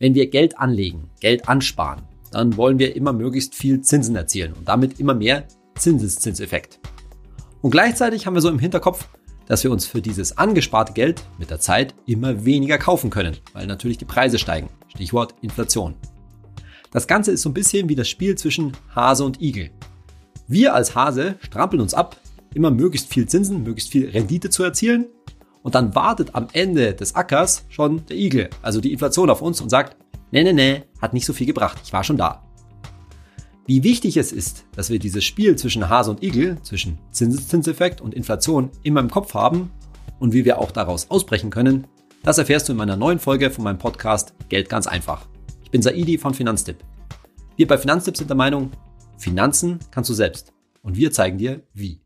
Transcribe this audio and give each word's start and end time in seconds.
Wenn 0.00 0.14
wir 0.14 0.30
Geld 0.30 0.58
anlegen, 0.58 1.10
Geld 1.20 1.46
ansparen, 1.46 2.00
dann 2.32 2.56
wollen 2.56 2.78
wir 2.78 2.96
immer 2.96 3.12
möglichst 3.12 3.54
viel 3.54 3.82
Zinsen 3.82 4.16
erzielen 4.16 4.54
und 4.54 4.66
damit 4.66 4.98
immer 4.98 5.12
mehr 5.12 5.46
Zinseszinseffekt. 5.76 6.80
Und 7.60 7.70
gleichzeitig 7.70 8.24
haben 8.24 8.32
wir 8.32 8.40
so 8.40 8.48
im 8.48 8.58
Hinterkopf, 8.58 9.06
dass 9.46 9.62
wir 9.62 9.70
uns 9.70 9.84
für 9.84 10.00
dieses 10.00 10.38
angesparte 10.38 10.94
Geld 10.94 11.22
mit 11.38 11.50
der 11.50 11.60
Zeit 11.60 11.94
immer 12.06 12.46
weniger 12.46 12.78
kaufen 12.78 13.10
können, 13.10 13.36
weil 13.52 13.66
natürlich 13.66 13.98
die 13.98 14.06
Preise 14.06 14.38
steigen. 14.38 14.70
Stichwort 14.88 15.34
Inflation. 15.42 15.94
Das 16.92 17.06
Ganze 17.06 17.32
ist 17.32 17.42
so 17.42 17.50
ein 17.50 17.54
bisschen 17.54 17.90
wie 17.90 17.94
das 17.94 18.08
Spiel 18.08 18.36
zwischen 18.36 18.72
Hase 18.94 19.22
und 19.22 19.42
Igel. 19.42 19.68
Wir 20.48 20.74
als 20.74 20.94
Hase 20.94 21.34
strampeln 21.40 21.82
uns 21.82 21.92
ab, 21.92 22.16
immer 22.54 22.70
möglichst 22.70 23.12
viel 23.12 23.28
Zinsen, 23.28 23.64
möglichst 23.64 23.90
viel 23.92 24.08
Rendite 24.08 24.48
zu 24.48 24.64
erzielen 24.64 25.08
und 25.62 25.74
dann 25.74 25.94
wartet 25.94 26.34
am 26.34 26.48
Ende 26.52 26.94
des 26.94 27.14
Ackers 27.14 27.64
schon 27.68 28.04
der 28.06 28.16
Igel, 28.16 28.50
also 28.62 28.80
die 28.80 28.92
Inflation 28.92 29.30
auf 29.30 29.42
uns 29.42 29.60
und 29.60 29.68
sagt, 29.68 29.96
nee, 30.30 30.42
nee, 30.42 30.52
nee, 30.52 30.82
hat 31.00 31.12
nicht 31.12 31.26
so 31.26 31.32
viel 31.32 31.46
gebracht, 31.46 31.78
ich 31.84 31.92
war 31.92 32.04
schon 32.04 32.16
da. 32.16 32.42
Wie 33.66 33.84
wichtig 33.84 34.16
es 34.16 34.32
ist, 34.32 34.64
dass 34.74 34.90
wir 34.90 34.98
dieses 34.98 35.24
Spiel 35.24 35.56
zwischen 35.56 35.88
Hase 35.88 36.10
und 36.10 36.22
Igel, 36.22 36.60
zwischen 36.62 36.98
Zinseszinseffekt 37.12 38.00
und 38.00 38.14
Inflation 38.14 38.70
immer 38.82 39.00
im 39.00 39.10
Kopf 39.10 39.34
haben 39.34 39.70
und 40.18 40.32
wie 40.32 40.44
wir 40.44 40.58
auch 40.58 40.72
daraus 40.72 41.10
ausbrechen 41.10 41.50
können, 41.50 41.86
das 42.22 42.38
erfährst 42.38 42.68
du 42.68 42.72
in 42.72 42.78
meiner 42.78 42.96
neuen 42.96 43.18
Folge 43.18 43.50
von 43.50 43.64
meinem 43.64 43.78
Podcast 43.78 44.34
Geld 44.48 44.68
ganz 44.68 44.86
einfach. 44.86 45.26
Ich 45.62 45.70
bin 45.70 45.82
Saidi 45.82 46.18
von 46.18 46.34
Finanztipp. 46.34 46.78
Wir 47.56 47.66
bei 47.66 47.78
Finanztipp 47.78 48.16
sind 48.16 48.28
der 48.28 48.36
Meinung, 48.36 48.72
Finanzen 49.16 49.78
kannst 49.90 50.10
du 50.10 50.14
selbst 50.14 50.52
und 50.82 50.96
wir 50.96 51.12
zeigen 51.12 51.38
dir 51.38 51.62
wie. 51.72 52.00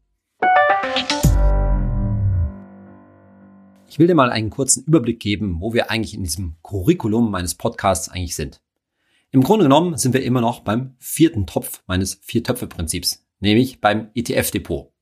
Ich 3.95 4.01
will 4.01 4.09
dir 4.09 4.17
mal 4.17 4.33
einen 4.33 4.51
kurzen 4.51 4.83
Überblick 4.83 5.21
geben, 5.21 5.61
wo 5.61 5.73
wir 5.73 5.89
eigentlich 5.89 6.15
in 6.15 6.25
diesem 6.25 6.57
Curriculum 6.65 7.31
meines 7.31 7.55
Podcasts 7.55 8.09
eigentlich 8.09 8.35
sind. 8.35 8.61
Im 9.31 9.45
Grunde 9.45 9.67
genommen 9.67 9.97
sind 9.97 10.15
wir 10.15 10.25
immer 10.25 10.41
noch 10.41 10.63
beim 10.63 10.97
vierten 10.99 11.47
Topf 11.47 11.81
meines 11.87 12.15
Vier-Töpfe-Prinzips, 12.23 13.25
nämlich 13.39 13.81
beim 13.81 14.11
ETF-Depot. 14.17 14.93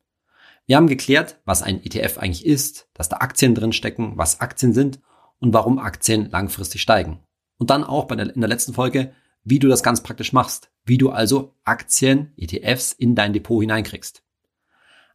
Wir 0.67 0.77
haben 0.77 0.89
geklärt, 0.89 1.41
was 1.47 1.63
ein 1.63 1.83
ETF 1.83 2.19
eigentlich 2.19 2.45
ist, 2.45 2.91
dass 2.93 3.09
da 3.09 3.17
Aktien 3.17 3.55
drin 3.55 3.73
stecken, 3.73 4.19
was 4.19 4.43
Aktien 4.43 4.75
sind 4.75 5.01
und 5.39 5.55
warum 5.55 5.79
Aktien 5.79 6.29
langfristig 6.29 6.83
steigen. 6.83 7.21
Und 7.57 7.71
dann 7.71 7.85
auch 7.85 8.07
der, 8.09 8.35
in 8.35 8.43
der 8.43 8.51
letzten 8.51 8.75
Folge, 8.75 9.15
wie 9.43 9.59
du 9.59 9.69
das 9.69 9.83
ganz 9.83 10.03
praktisch 10.03 10.35
machst, 10.35 10.71
wie 10.85 10.99
du 10.99 11.09
also 11.09 11.55
Aktien, 11.65 12.35
ETFs 12.37 12.93
in 12.93 13.15
dein 13.15 13.33
Depot 13.33 13.63
hineinkriegst. 13.63 14.23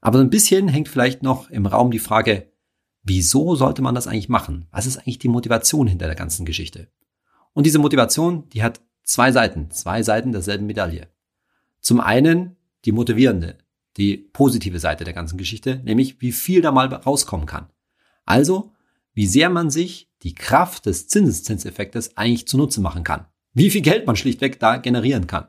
Aber 0.02 0.18
ein 0.18 0.32
bisschen 0.32 0.68
hängt 0.68 0.88
vielleicht 0.88 1.22
noch 1.22 1.52
im 1.52 1.68
Raum 1.68 1.92
die 1.92 2.00
Frage, 2.00 2.52
Wieso 3.10 3.56
sollte 3.56 3.82
man 3.82 3.96
das 3.96 4.06
eigentlich 4.06 4.28
machen? 4.28 4.68
Was 4.70 4.86
ist 4.86 4.98
eigentlich 4.98 5.18
die 5.18 5.30
Motivation 5.30 5.88
hinter 5.88 6.08
der 6.08 6.16
ganzen 6.16 6.46
Geschichte? 6.46 6.90
Und 7.54 7.66
diese 7.66 7.80
Motivation, 7.80 8.50
die 8.50 8.64
hat 8.64 8.82
zwei 9.04 9.32
Seiten, 9.32 9.72
zwei 9.72 10.04
Seiten 10.04 10.34
derselben 10.34 10.66
Medaille. 10.66 11.08
Zum 11.80 12.02
einen 12.02 12.58
die 12.84 12.92
motivierende, 12.92 13.60
die 13.96 14.18
positive 14.18 14.80
Seite 14.80 15.06
der 15.06 15.14
ganzen 15.14 15.38
Geschichte, 15.38 15.82
nämlich 15.86 16.22
wie 16.22 16.34
viel 16.34 16.62
da 16.62 16.74
mal 16.74 16.88
rauskommen 16.88 17.46
kann. 17.46 17.70
Also, 18.26 18.74
wie 19.14 19.26
sehr 19.26 19.50
man 19.50 19.70
sich 19.70 20.12
die 20.24 20.36
Kraft 20.36 20.86
des 20.86 21.08
Zinseszinseffektes 21.08 22.18
eigentlich 22.18 22.46
zunutze 22.46 22.82
machen 22.82 23.06
kann. 23.06 23.26
Wie 23.54 23.70
viel 23.70 23.82
Geld 23.82 24.06
man 24.06 24.18
schlichtweg 24.18 24.60
da 24.60 24.76
generieren 24.76 25.28
kann. 25.28 25.48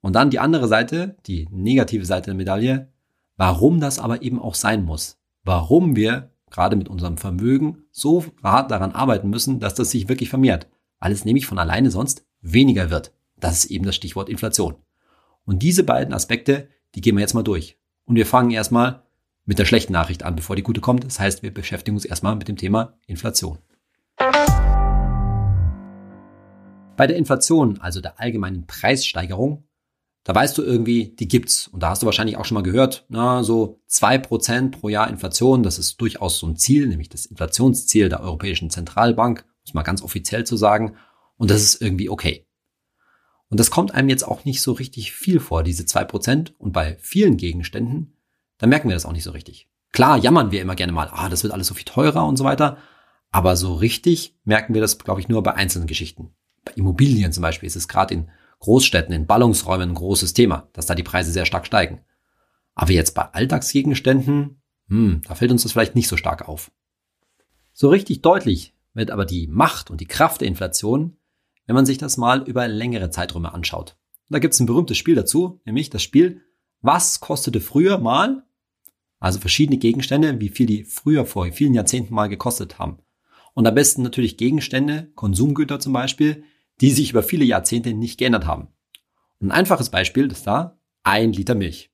Und 0.00 0.14
dann 0.14 0.30
die 0.30 0.40
andere 0.40 0.66
Seite, 0.66 1.16
die 1.28 1.46
negative 1.52 2.06
Seite 2.06 2.26
der 2.26 2.34
Medaille, 2.34 2.92
warum 3.36 3.78
das 3.78 4.00
aber 4.00 4.22
eben 4.22 4.40
auch 4.40 4.56
sein 4.56 4.84
muss. 4.84 5.20
Warum 5.44 5.94
wir 5.94 6.32
gerade 6.50 6.76
mit 6.76 6.88
unserem 6.88 7.16
Vermögen, 7.16 7.84
so 7.90 8.24
hart 8.42 8.70
daran 8.70 8.92
arbeiten 8.92 9.30
müssen, 9.30 9.60
dass 9.60 9.74
das 9.74 9.90
sich 9.90 10.08
wirklich 10.08 10.28
vermehrt, 10.28 10.66
weil 10.98 11.12
es 11.12 11.24
nämlich 11.24 11.46
von 11.46 11.58
alleine 11.58 11.90
sonst 11.90 12.26
weniger 12.40 12.90
wird. 12.90 13.12
Das 13.36 13.64
ist 13.64 13.70
eben 13.70 13.84
das 13.84 13.94
Stichwort 13.94 14.28
Inflation. 14.28 14.76
Und 15.44 15.62
diese 15.62 15.84
beiden 15.84 16.14
Aspekte, 16.14 16.68
die 16.94 17.00
gehen 17.00 17.16
wir 17.16 17.22
jetzt 17.22 17.34
mal 17.34 17.42
durch. 17.42 17.78
Und 18.04 18.16
wir 18.16 18.26
fangen 18.26 18.50
erstmal 18.50 19.02
mit 19.46 19.58
der 19.58 19.64
schlechten 19.64 19.92
Nachricht 19.92 20.22
an, 20.22 20.36
bevor 20.36 20.56
die 20.56 20.62
gute 20.62 20.80
kommt. 20.80 21.04
Das 21.04 21.18
heißt, 21.18 21.42
wir 21.42 21.52
beschäftigen 21.52 21.96
uns 21.96 22.04
erstmal 22.04 22.36
mit 22.36 22.48
dem 22.48 22.56
Thema 22.56 22.98
Inflation. 23.06 23.58
Bei 26.96 27.06
der 27.06 27.16
Inflation, 27.16 27.80
also 27.80 28.00
der 28.00 28.20
allgemeinen 28.20 28.66
Preissteigerung, 28.66 29.64
da 30.24 30.34
weißt 30.34 30.56
du 30.58 30.62
irgendwie, 30.62 31.14
die 31.18 31.28
gibt's. 31.28 31.68
Und 31.68 31.82
da 31.82 31.90
hast 31.90 32.02
du 32.02 32.06
wahrscheinlich 32.06 32.36
auch 32.36 32.44
schon 32.44 32.56
mal 32.56 32.62
gehört, 32.62 33.06
na, 33.08 33.42
so 33.42 33.80
zwei 33.86 34.18
Prozent 34.18 34.78
pro 34.78 34.88
Jahr 34.88 35.08
Inflation, 35.08 35.62
das 35.62 35.78
ist 35.78 36.00
durchaus 36.00 36.38
so 36.38 36.46
ein 36.46 36.56
Ziel, 36.56 36.86
nämlich 36.86 37.08
das 37.08 37.26
Inflationsziel 37.26 38.08
der 38.08 38.20
Europäischen 38.20 38.70
Zentralbank, 38.70 39.46
muss 39.64 39.74
mal 39.74 39.82
ganz 39.82 40.02
offiziell 40.02 40.44
zu 40.44 40.56
sagen. 40.56 40.96
Und 41.36 41.50
das 41.50 41.62
ist 41.62 41.82
irgendwie 41.82 42.10
okay. 42.10 42.46
Und 43.48 43.58
das 43.58 43.70
kommt 43.70 43.94
einem 43.94 44.08
jetzt 44.08 44.22
auch 44.22 44.44
nicht 44.44 44.60
so 44.62 44.72
richtig 44.72 45.12
viel 45.12 45.40
vor, 45.40 45.62
diese 45.62 45.86
zwei 45.86 46.04
Prozent. 46.04 46.54
Und 46.58 46.72
bei 46.72 46.96
vielen 47.00 47.36
Gegenständen, 47.36 48.16
da 48.58 48.66
merken 48.66 48.88
wir 48.88 48.94
das 48.94 49.06
auch 49.06 49.12
nicht 49.12 49.24
so 49.24 49.32
richtig. 49.32 49.68
Klar 49.92 50.18
jammern 50.18 50.52
wir 50.52 50.60
immer 50.60 50.76
gerne 50.76 50.92
mal, 50.92 51.08
ah, 51.10 51.28
das 51.28 51.42
wird 51.42 51.52
alles 51.52 51.66
so 51.66 51.74
viel 51.74 51.84
teurer 51.84 52.26
und 52.26 52.36
so 52.36 52.44
weiter. 52.44 52.78
Aber 53.30 53.56
so 53.56 53.74
richtig 53.74 54.38
merken 54.44 54.74
wir 54.74 54.80
das, 54.80 54.98
glaube 54.98 55.20
ich, 55.20 55.28
nur 55.28 55.42
bei 55.42 55.54
einzelnen 55.54 55.86
Geschichten. 55.86 56.34
Bei 56.64 56.72
Immobilien 56.72 57.32
zum 57.32 57.42
Beispiel 57.42 57.66
ist 57.66 57.76
es 57.76 57.88
gerade 57.88 58.14
in 58.14 58.30
Großstädten, 58.60 59.14
in 59.14 59.26
Ballungsräumen 59.26 59.90
ein 59.90 59.94
großes 59.94 60.32
Thema, 60.32 60.68
dass 60.72 60.86
da 60.86 60.94
die 60.94 61.02
Preise 61.02 61.32
sehr 61.32 61.46
stark 61.46 61.66
steigen. 61.66 62.00
Aber 62.74 62.92
jetzt 62.92 63.14
bei 63.14 63.22
Alltagsgegenständen, 63.22 64.62
hm, 64.88 65.22
da 65.26 65.34
fällt 65.34 65.50
uns 65.50 65.62
das 65.62 65.72
vielleicht 65.72 65.94
nicht 65.94 66.08
so 66.08 66.16
stark 66.16 66.48
auf. 66.48 66.70
So 67.72 67.88
richtig 67.88 68.22
deutlich 68.22 68.74
wird 68.94 69.10
aber 69.10 69.24
die 69.24 69.46
Macht 69.46 69.90
und 69.90 70.00
die 70.00 70.06
Kraft 70.06 70.42
der 70.42 70.48
Inflation, 70.48 71.16
wenn 71.66 71.74
man 71.74 71.86
sich 71.86 71.98
das 71.98 72.16
mal 72.16 72.42
über 72.42 72.68
längere 72.68 73.10
Zeiträume 73.10 73.52
anschaut. 73.54 73.96
Da 74.28 74.38
gibt 74.38 74.54
es 74.54 74.60
ein 74.60 74.66
berühmtes 74.66 74.98
Spiel 74.98 75.14
dazu, 75.14 75.60
nämlich 75.64 75.90
das 75.90 76.02
Spiel, 76.02 76.42
was 76.82 77.20
kostete 77.20 77.60
früher 77.60 77.98
mal, 77.98 78.44
also 79.18 79.38
verschiedene 79.38 79.78
Gegenstände, 79.78 80.40
wie 80.40 80.48
viel 80.48 80.66
die 80.66 80.84
früher 80.84 81.26
vor 81.26 81.50
vielen 81.52 81.74
Jahrzehnten 81.74 82.14
mal 82.14 82.28
gekostet 82.28 82.78
haben. 82.78 82.98
Und 83.54 83.66
am 83.66 83.74
besten 83.74 84.02
natürlich 84.02 84.36
Gegenstände, 84.36 85.10
Konsumgüter 85.14 85.80
zum 85.80 85.92
Beispiel, 85.92 86.44
die 86.80 86.90
sich 86.90 87.10
über 87.10 87.22
viele 87.22 87.44
Jahrzehnte 87.44 87.92
nicht 87.92 88.18
geändert 88.18 88.46
haben. 88.46 88.68
ein 89.40 89.50
einfaches 89.50 89.90
Beispiel 89.90 90.30
ist 90.30 90.46
da 90.46 90.78
ein 91.02 91.32
Liter 91.32 91.54
Milch. 91.54 91.90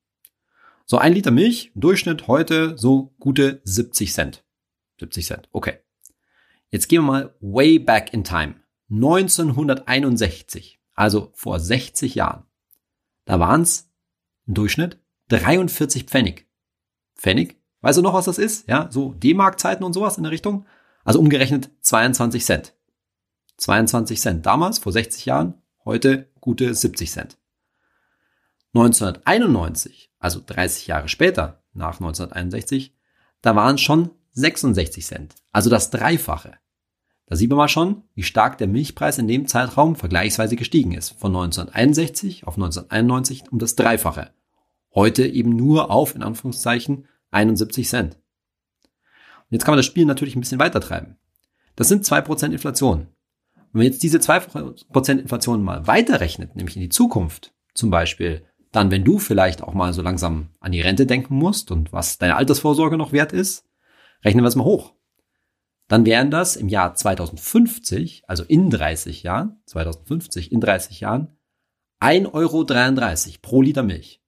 So 0.85 0.99
ein 0.99 1.13
Liter 1.13 1.31
Milch, 1.31 1.73
im 1.75 1.81
Durchschnitt 1.81 2.29
heute 2.29 2.79
so 2.79 3.15
gute 3.19 3.61
70 3.65 4.13
Cent. 4.13 4.45
70 5.01 5.27
Cent, 5.27 5.49
okay. 5.53 5.79
Jetzt 6.71 6.89
gehen 6.89 7.03
wir 7.03 7.13
mal 7.13 7.35
way 7.41 7.79
back 7.79 8.13
in 8.13 8.25
time. 8.25 8.57
1961, 8.91 10.81
also 10.95 11.33
vor 11.35 11.59
60 11.59 12.15
Jahren. 12.15 12.45
Da 13.25 13.41
waren 13.41 13.63
es 13.63 13.91
im 14.47 14.55
Durchschnitt 14.55 15.01
43 15.29 16.05
Pfennig. 16.05 16.49
Pfennig? 17.17 17.61
Weißt 17.81 17.99
du 17.99 18.03
noch, 18.03 18.15
was 18.15 18.27
das 18.27 18.39
ist? 18.39 18.69
Ja, 18.69 18.89
so 18.91 19.13
D-Mark-Zeiten 19.15 19.83
und 19.83 19.93
sowas 19.93 20.17
in 20.17 20.23
der 20.23 20.33
Richtung. 20.33 20.67
Also 21.05 21.19
umgerechnet 21.19 21.71
22 21.81 22.45
Cent. 22.45 22.75
22 23.59 24.21
Cent 24.21 24.47
damals, 24.47 24.78
vor 24.78 24.93
60 24.93 25.27
Jahren, 25.27 25.55
heute 25.84 26.31
gute 26.41 26.75
70 26.75 27.11
Cent. 27.11 27.39
1991, 28.75 30.11
also 30.19 30.43
30 30.44 30.87
Jahre 30.87 31.09
später, 31.09 31.62
nach 31.72 32.00
1961, 32.00 32.94
da 33.41 33.56
waren 33.56 33.78
schon 33.78 34.11
66 34.33 35.06
Cent, 35.06 35.34
also 35.53 35.71
das 35.71 35.91
Dreifache. 35.91 36.59
Da 37.27 37.34
sieht 37.34 37.50
man 37.50 37.56
mal 37.56 37.69
schon, 37.69 38.05
wie 38.15 38.22
stark 38.22 38.59
der 38.59 38.69
Milchpreis 38.69 39.19
in 39.19 39.27
dem 39.27 39.49
Zeitraum 39.49 39.97
vergleichsweise 39.97 40.56
gestiegen 40.56 40.93
ist, 40.93 41.11
von 41.19 41.34
1961 41.34 42.47
auf 42.47 42.55
1991 42.55 43.50
um 43.50 43.59
das 43.59 43.75
Dreifache. 43.75 44.31
Heute 44.94 45.27
eben 45.27 45.50
nur 45.50 45.91
auf, 45.91 46.15
in 46.15 46.23
Anführungszeichen, 46.23 47.09
71 47.33 47.88
Cent. 47.88 48.15
Und 48.15 49.53
jetzt 49.53 49.65
kann 49.65 49.73
man 49.73 49.78
das 49.78 49.87
Spiel 49.87 50.05
natürlich 50.05 50.37
ein 50.37 50.41
bisschen 50.41 50.61
weiter 50.61 50.81
treiben. 50.81 51.17
Das 51.75 51.88
sind 51.88 52.05
2% 52.05 52.53
Inflation. 52.53 53.09
Wenn 53.76 53.84
man 53.84 53.92
jetzt 53.92 54.03
diese 54.03 54.16
2% 54.16 55.19
Inflation 55.19 55.62
mal 55.62 55.87
weiterrechnet, 55.87 56.56
nämlich 56.56 56.76
in 56.76 56.81
die 56.81 56.88
Zukunft, 56.88 57.52
zum 57.75 57.90
Beispiel 57.90 58.43
dann, 58.73 58.90
wenn 58.90 59.05
du 59.05 59.19
vielleicht 59.19 59.62
auch 59.62 59.75
mal 59.75 59.93
so 59.93 60.00
langsam 60.00 60.49
an 60.61 60.73
die 60.73 60.81
Rente 60.81 61.05
denken 61.05 61.37
musst 61.37 61.70
und 61.70 61.93
was 61.93 62.17
deine 62.17 62.37
Altersvorsorge 62.37 62.96
noch 62.96 63.12
wert 63.12 63.34
ist, 63.34 63.67
rechnen 64.25 64.43
wir 64.43 64.49
es 64.49 64.56
mal 64.56 64.64
hoch. 64.64 64.94
Dann 65.88 66.06
wären 66.06 66.31
das 66.31 66.56
im 66.56 66.70
Jahr 66.70 66.94
2050, 66.94 68.23
also 68.26 68.44
in 68.44 68.70
30 68.70 69.23
Jahren, 69.25 69.61
2050 69.67 70.52
in 70.52 70.61
30 70.62 71.00
Jahren, 71.00 71.37
1,33 72.00 72.32
Euro 72.32 72.64
pro 73.43 73.61
Liter 73.61 73.82
Milch. 73.82 74.22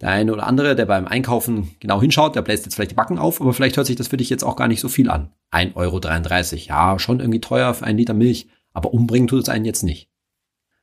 Der 0.00 0.10
eine 0.10 0.32
oder 0.32 0.46
andere, 0.46 0.74
der 0.74 0.86
beim 0.86 1.06
Einkaufen 1.06 1.74
genau 1.78 2.00
hinschaut, 2.00 2.34
der 2.34 2.42
bläst 2.42 2.64
jetzt 2.64 2.74
vielleicht 2.74 2.92
die 2.92 2.96
Backen 2.96 3.18
auf, 3.18 3.40
aber 3.40 3.52
vielleicht 3.52 3.76
hört 3.76 3.86
sich 3.86 3.96
das 3.96 4.08
für 4.08 4.16
dich 4.16 4.30
jetzt 4.30 4.44
auch 4.44 4.56
gar 4.56 4.68
nicht 4.68 4.80
so 4.80 4.88
viel 4.88 5.10
an. 5.10 5.32
1,33 5.52 5.74
Euro. 5.76 6.68
Ja, 6.68 6.98
schon 6.98 7.20
irgendwie 7.20 7.40
teuer 7.40 7.74
für 7.74 7.84
einen 7.84 7.98
Liter 7.98 8.14
Milch, 8.14 8.48
aber 8.72 8.94
umbringen 8.94 9.28
tut 9.28 9.42
es 9.42 9.48
einen 9.48 9.66
jetzt 9.66 9.82
nicht. 9.82 10.10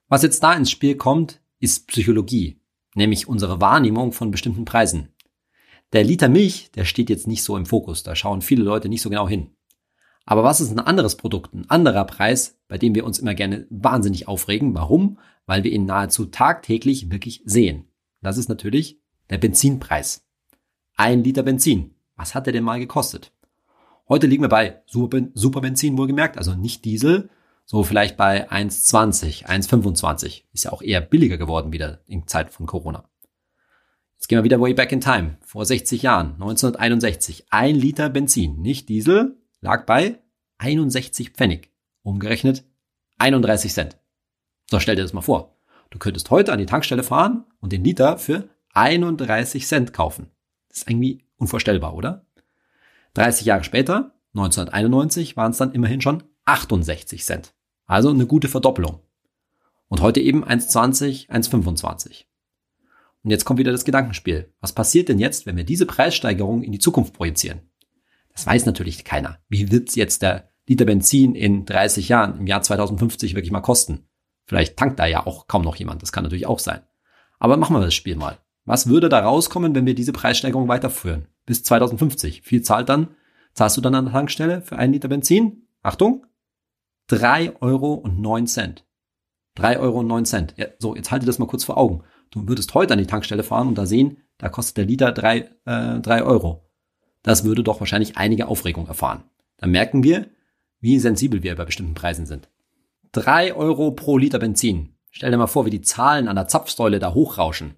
Was 0.08 0.22
jetzt 0.22 0.44
da 0.44 0.54
ins 0.54 0.69
Spiel 0.69 0.96
kommt, 0.96 1.42
ist 1.60 1.88
Psychologie, 1.88 2.62
nämlich 2.94 3.28
unsere 3.28 3.60
Wahrnehmung 3.60 4.12
von 4.12 4.30
bestimmten 4.30 4.66
Preisen. 4.66 5.10
Der 5.94 6.04
Liter 6.04 6.30
Milch, 6.30 6.69
der 6.75 6.86
steht 6.86 7.10
jetzt 7.10 7.28
nicht 7.28 7.44
so 7.44 7.58
im 7.58 7.66
Fokus, 7.66 8.04
da 8.04 8.16
schauen 8.16 8.42
viele 8.42 8.64
Leute 8.64 8.88
nicht 8.88 9.02
so 9.02 9.10
genau 9.10 9.28
hin. 9.28 9.50
Aber 10.25 10.44
was 10.44 10.62
ist 10.62 10.72
ein 10.72 10.80
anderes 10.80 11.16
Produkt, 11.16 11.54
ein 11.54 11.69
anderer 11.69 12.04
Preis, 12.04 12.60
bei 12.68 12.78
dem 12.78 12.94
wir 12.94 13.06
uns 13.06 13.18
immer 13.18 13.34
gerne 13.34 13.66
wahnsinnig 13.69 14.28
aufregen? 14.28 14.75
Warum? 14.75 15.19
Weil 15.46 15.64
wir 15.64 15.72
ihn 15.72 15.86
nahezu 15.86 16.25
tagtäglich 16.25 17.10
wirklich 17.10 17.42
sehen. 17.46 17.88
Das 18.22 18.38
ist 18.38 18.50
natürlich 18.50 19.00
der 19.30 19.38
Benzinpreis. 19.38 20.24
Ein 20.96 21.24
Liter 21.24 21.44
Benzin. 21.44 21.96
Was 22.16 22.34
hat 22.34 22.46
der 22.46 22.54
denn 22.54 22.64
mal 22.64 22.80
gekostet? 22.80 23.32
Heute 24.10 24.28
liegen 24.28 24.44
wir 24.44 24.50
bei 24.50 24.82
Superbenzin 24.86 25.98
wohlgemerkt, 25.98 26.38
also 26.38 26.54
nicht 26.54 26.86
Diesel, 26.86 27.30
so 27.66 27.84
vielleicht 27.84 28.16
bei 28.16 28.50
1,20, 28.50 29.46
1,25. 29.46 30.44
Ist 30.54 30.64
ja 30.64 30.72
auch 30.72 30.82
eher 30.82 31.02
billiger 31.02 31.38
geworden 31.38 31.74
wieder 31.74 32.00
in 32.08 32.26
Zeiten 32.26 32.52
von 32.52 32.66
Corona. 32.66 33.10
Jetzt 34.16 34.30
gehen 34.30 34.40
wir 34.40 34.46
wieder 34.46 34.62
way 34.62 34.74
back 34.74 34.92
in 34.92 35.02
time. 35.02 35.38
Vor 35.42 35.66
60 35.66 36.02
Jahren, 36.02 36.34
1961. 36.34 37.48
Ein 37.50 37.76
Liter 37.76 38.10
Benzin, 38.10 38.62
nicht 38.62 38.88
Diesel, 38.90 39.38
lag 39.60 39.86
bei 39.86 40.20
61 40.58 41.32
Pfennig. 41.32 41.70
Umgerechnet 42.02 42.64
31 43.20 43.74
Cent. 43.74 43.98
So, 44.72 44.80
stell 44.80 44.96
dir 44.96 45.04
das 45.04 45.14
mal 45.14 45.22
vor. 45.22 45.58
Du 45.90 46.00
könntest 46.00 46.32
heute 46.32 46.54
an 46.54 46.60
die 46.60 46.66
Tankstelle 46.66 47.04
fahren 47.04 47.46
und 47.60 47.74
den 47.74 47.84
Liter 47.84 48.18
für 48.18 48.50
31 48.78 49.66
Cent 49.66 49.92
kaufen. 49.92 50.30
Das 50.70 50.80
ist 50.80 50.90
irgendwie 50.90 51.26
unvorstellbar, 51.38 51.96
oder? 51.96 52.28
30 53.16 53.48
Jahre 53.48 53.64
später, 53.64 54.14
1991, 54.36 55.36
waren 55.36 55.52
es 55.52 55.58
dann 55.58 55.72
immerhin 55.72 56.00
schon 56.00 56.24
68 56.46 57.26
Cent. 57.26 57.56
Also 57.88 58.12
eine 58.12 58.28
gute 58.28 58.48
Verdoppelung. 58.48 59.02
Und 59.88 60.02
heute 60.02 60.20
eben 60.20 60.46
1,20, 60.46 61.28
1,25. 61.28 62.26
Und 63.24 63.32
jetzt 63.32 63.46
kommt 63.46 63.58
wieder 63.58 63.72
das 63.72 63.84
Gedankenspiel. 63.84 64.54
Was 64.62 64.74
passiert 64.74 65.10
denn 65.10 65.18
jetzt, 65.18 65.48
wenn 65.48 65.58
wir 65.58 65.64
diese 65.64 65.88
Preissteigerung 65.88 66.62
in 66.62 66.72
die 66.72 66.80
Zukunft 66.80 67.14
projizieren? 67.14 67.62
Das 68.32 68.46
weiß 68.46 68.68
natürlich 68.68 69.04
keiner. 69.04 69.40
Wie 69.50 69.72
wird 69.72 69.96
jetzt 69.96 70.22
der 70.22 70.52
Liter 70.68 70.86
Benzin 70.86 71.34
in 71.34 71.66
30 71.66 72.10
Jahren, 72.10 72.38
im 72.38 72.46
Jahr 72.46 72.62
2050 72.62 73.34
wirklich 73.34 73.52
mal 73.52 73.62
kosten? 73.62 74.08
Vielleicht 74.46 74.78
tankt 74.78 75.00
da 75.00 75.08
ja 75.08 75.26
auch 75.26 75.48
kaum 75.48 75.64
noch 75.64 75.78
jemand. 75.78 76.04
Das 76.04 76.12
kann 76.12 76.24
natürlich 76.24 76.46
auch 76.46 76.60
sein. 76.60 76.82
Aber 77.40 77.58
machen 77.58 77.76
wir 77.76 77.82
das 77.82 77.96
Spiel 77.96 78.16
mal. 78.16 78.38
Was 78.68 78.88
würde 78.88 79.08
da 79.08 79.19
rauskommen, 79.19 79.74
wenn 79.74 79.86
wir 79.86 79.96
diese 79.96 80.12
Preissteigerung 80.12 80.68
weiterführen? 80.68 81.30
Bis 81.46 81.64
2050. 81.64 82.42
Viel 82.42 82.64
zahlt 82.64 82.90
dann? 82.90 83.16
Zahlst 83.54 83.78
du 83.78 83.81
dann 83.81 83.96
an 83.96 84.06
der 84.06 84.14
Tankstelle 84.14 84.62
für 84.62 84.78
einen 84.78 84.92
Liter 84.92 85.08
Benzin? 85.08 85.68
Achtung! 85.84 86.25
3,09 87.10 87.62
Euro. 87.62 88.04
3,09 88.04 89.80
Euro. 89.80 90.48
Ja, 90.58 90.66
so, 90.80 90.98
jetzt 90.98 91.12
halte 91.12 91.25
das 91.25 91.40
mal 91.40 91.46
kurz 91.46 91.64
vor 91.64 91.78
Augen. 91.78 92.04
Du 92.30 92.46
würdest 92.50 92.74
heute 92.74 92.92
an 92.92 93.00
die 93.00 93.06
Tankstelle 93.06 93.44
fahren 93.44 93.69
und 93.69 93.78
da 93.78 93.86
sehen, 93.86 94.18
da 94.38 94.50
kostet 94.50 94.75
der 94.75 94.86
Liter 94.86 95.14
drei, 95.14 95.50
äh, 95.64 96.02
drei 96.02 96.22
Euro. 96.24 96.69
Das 97.24 97.46
würde 97.46 97.64
doch 97.64 97.80
wahrscheinlich 97.80 98.18
einige 98.18 98.50
Aufregung 98.50 98.86
erfahren. 98.88 99.24
Dann 99.56 99.72
merken 99.72 100.04
wir, 100.04 100.28
wie 100.81 101.00
sensibel 101.00 101.42
wir 101.42 101.56
bei 101.56 101.64
bestimmten 101.64 101.94
Preisen 101.94 102.25
sind. 102.25 102.50
Drei 103.14 103.54
Euro 103.56 103.92
pro 103.92 104.18
Liter 104.18 104.40
Benzin. 104.40 104.98
Stell 105.10 105.31
dir 105.31 105.38
mal 105.38 105.48
vor, 105.48 105.66
wie 105.66 105.72
die 105.72 105.81
Zahlen 105.81 106.28
an 106.28 106.36
der 106.36 106.50
Zapfsäule 106.50 107.00
da 107.00 107.14
hochrauschen. 107.14 107.75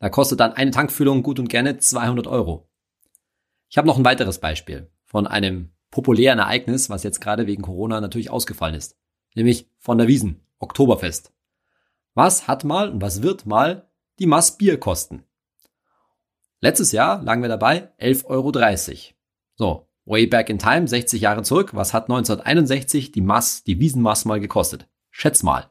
Da 0.00 0.08
kostet 0.08 0.40
dann 0.40 0.54
eine 0.54 0.72
Tankfüllung 0.72 1.22
gut 1.22 1.38
und 1.38 1.48
gerne 1.48 1.78
200 1.78 2.26
Euro. 2.26 2.68
Ich 3.68 3.78
habe 3.78 3.86
noch 3.86 3.98
ein 3.98 4.04
weiteres 4.04 4.40
Beispiel 4.40 4.90
von 5.04 5.26
einem 5.26 5.70
populären 5.90 6.38
Ereignis, 6.38 6.90
was 6.90 7.02
jetzt 7.02 7.20
gerade 7.20 7.46
wegen 7.46 7.62
Corona 7.62 8.00
natürlich 8.00 8.30
ausgefallen 8.30 8.74
ist. 8.74 8.96
Nämlich 9.34 9.68
von 9.78 9.98
der 9.98 10.08
Wiesen, 10.08 10.40
Oktoberfest. 10.58 11.32
Was 12.14 12.48
hat 12.48 12.64
mal 12.64 12.90
und 12.90 13.02
was 13.02 13.22
wird 13.22 13.46
mal 13.46 13.88
die 14.18 14.26
Maß 14.26 14.58
Bier 14.58 14.78
kosten. 14.78 15.24
Letztes 16.60 16.92
Jahr 16.92 17.22
lagen 17.22 17.42
wir 17.42 17.48
dabei 17.48 17.90
11,30 17.98 18.24
Euro. 18.26 18.52
So, 19.54 19.88
way 20.04 20.26
back 20.26 20.50
in 20.50 20.58
time, 20.58 20.88
60 20.88 21.20
Jahre 21.20 21.42
zurück, 21.42 21.74
was 21.74 21.94
hat 21.94 22.04
1961 22.04 23.12
die 23.12 23.22
Maß, 23.22 23.64
die 23.64 23.80
Wiesenmaß 23.80 24.26
mal 24.26 24.40
gekostet? 24.40 24.88
Schätz 25.10 25.42
mal. 25.42 25.70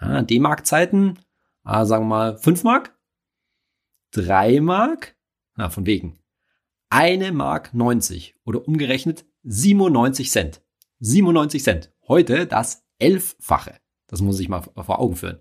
Ja, 0.00 0.22
D-Mark-Zeiten, 0.22 1.18
ah, 1.62 1.84
sagen 1.84 2.04
wir 2.04 2.08
mal 2.08 2.38
5 2.38 2.64
Mark? 2.64 2.97
3 4.12 4.60
Mark? 4.60 5.16
Na, 5.56 5.70
von 5.70 5.86
wegen. 5.86 6.18
Eine 6.90 7.32
Mark 7.32 7.74
90 7.74 8.36
oder 8.44 8.66
umgerechnet 8.66 9.26
97 9.42 10.30
Cent. 10.30 10.62
97 11.00 11.62
Cent. 11.62 11.92
Heute 12.06 12.46
das 12.46 12.86
Elffache. 12.98 13.74
Das 14.06 14.20
muss 14.20 14.40
ich 14.40 14.48
mal 14.48 14.62
vor 14.62 14.98
Augen 14.98 15.16
führen. 15.16 15.40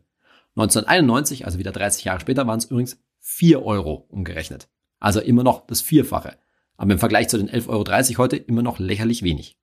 1991, 0.56 1.46
also 1.46 1.60
wieder 1.60 1.72
30 1.72 2.04
Jahre 2.04 2.20
später, 2.20 2.48
waren 2.48 2.60
es 2.60 2.66
übrigens 2.66 3.00
4 3.20 3.64
Euro 3.64 4.06
umgerechnet. 4.10 4.70
Also 5.00 5.20
immer 5.22 5.44
noch 5.44 5.66
das 5.68 5.82
Vierfache. 5.82 6.38
Aber 6.76 6.92
im 6.92 7.00
Vergleich 7.00 7.30
zu 7.30 7.38
den 7.38 7.50
11,30 7.50 7.70
Euro 8.12 8.18
heute 8.18 8.38
immer 8.38 8.64
noch 8.64 8.80
lächerlich 8.80 9.24
wenig. 9.24 9.60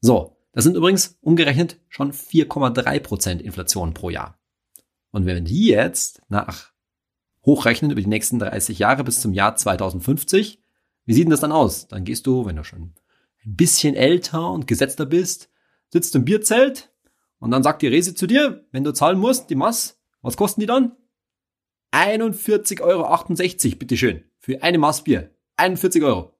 So, 0.00 0.36
das 0.52 0.64
sind 0.64 0.76
übrigens 0.76 1.18
umgerechnet 1.20 1.80
schon 1.88 2.12
4,3 2.12 3.00
Prozent 3.00 3.42
Inflation 3.42 3.94
pro 3.94 4.10
Jahr. 4.10 4.38
Und 5.10 5.26
wenn 5.26 5.44
die 5.44 5.68
jetzt 5.68 6.22
nach 6.28 6.73
hochrechnen 7.44 7.90
über 7.90 8.00
die 8.00 8.08
nächsten 8.08 8.38
30 8.38 8.78
Jahre 8.78 9.04
bis 9.04 9.20
zum 9.20 9.32
Jahr 9.32 9.56
2050, 9.56 10.60
wie 11.06 11.14
sieht 11.14 11.24
denn 11.24 11.30
das 11.30 11.40
dann 11.40 11.52
aus? 11.52 11.88
Dann 11.88 12.04
gehst 12.04 12.26
du, 12.26 12.46
wenn 12.46 12.56
du 12.56 12.64
schon 12.64 12.94
ein 13.44 13.56
bisschen 13.56 13.94
älter 13.94 14.50
und 14.50 14.66
gesetzter 14.66 15.06
bist, 15.06 15.50
sitzt 15.90 16.14
im 16.14 16.24
Bierzelt, 16.24 16.90
und 17.44 17.50
dann 17.50 17.62
sagt 17.62 17.82
die 17.82 17.88
Resi 17.88 18.14
zu 18.14 18.26
dir, 18.26 18.64
wenn 18.72 18.84
du 18.84 18.92
zahlen 18.94 19.18
musst, 19.18 19.50
die 19.50 19.54
Maß, 19.54 20.00
was 20.22 20.38
kosten 20.38 20.60
die 20.60 20.66
dann? 20.66 20.96
41,68 21.92 22.80
Euro, 22.80 23.76
bitteschön. 23.78 24.24
Für 24.38 24.62
eine 24.62 24.78
Maß 24.78 25.04
Bier. 25.04 25.30
41 25.56 26.02
Euro. 26.02 26.32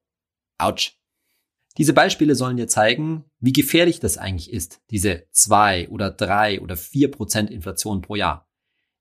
Autsch. 0.56 0.98
Diese 1.76 1.92
Beispiele 1.92 2.34
sollen 2.34 2.56
dir 2.56 2.68
zeigen, 2.68 3.24
wie 3.38 3.52
gefährlich 3.52 4.00
das 4.00 4.16
eigentlich 4.16 4.50
ist, 4.50 4.80
diese 4.90 5.26
zwei 5.30 5.90
oder 5.90 6.10
drei 6.10 6.60
oder 6.62 6.76
vier 6.76 7.10
Prozent 7.10 7.50
Inflation 7.50 8.00
pro 8.00 8.14
Jahr. 8.14 8.48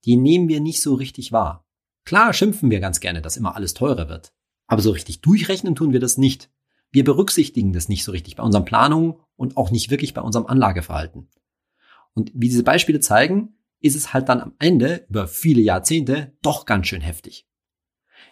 Die 0.04 0.18
nehmen 0.18 0.50
wir 0.50 0.60
nicht 0.60 0.82
so 0.82 0.96
richtig 0.96 1.32
wahr. 1.32 1.63
Klar 2.06 2.34
schimpfen 2.34 2.70
wir 2.70 2.80
ganz 2.80 3.00
gerne, 3.00 3.22
dass 3.22 3.38
immer 3.38 3.56
alles 3.56 3.74
teurer 3.74 4.10
wird. 4.10 4.34
Aber 4.68 4.82
so 4.82 4.92
richtig 4.92 5.22
durchrechnen 5.22 5.76
tun 5.76 5.94
wir 5.94 6.00
das 6.00 6.18
nicht. 6.18 6.50
Wir 6.92 7.04
berücksichtigen 7.04 7.74
das 7.74 7.90
nicht 7.90 8.04
so 8.04 8.12
richtig 8.12 8.36
bei 8.36 8.44
unseren 8.44 8.66
Planungen 8.66 9.16
und 9.36 9.58
auch 9.58 9.72
nicht 9.72 9.90
wirklich 9.90 10.14
bei 10.14 10.22
unserem 10.22 10.46
Anlageverhalten. 10.46 11.28
Und 12.14 12.32
wie 12.34 12.50
diese 12.50 12.64
Beispiele 12.64 13.00
zeigen, 13.00 13.56
ist 13.80 13.96
es 13.96 14.14
halt 14.14 14.30
dann 14.30 14.42
am 14.42 14.54
Ende 14.60 15.06
über 15.10 15.28
viele 15.28 15.62
Jahrzehnte 15.62 16.34
doch 16.42 16.66
ganz 16.66 16.88
schön 16.88 17.02
heftig. 17.02 17.48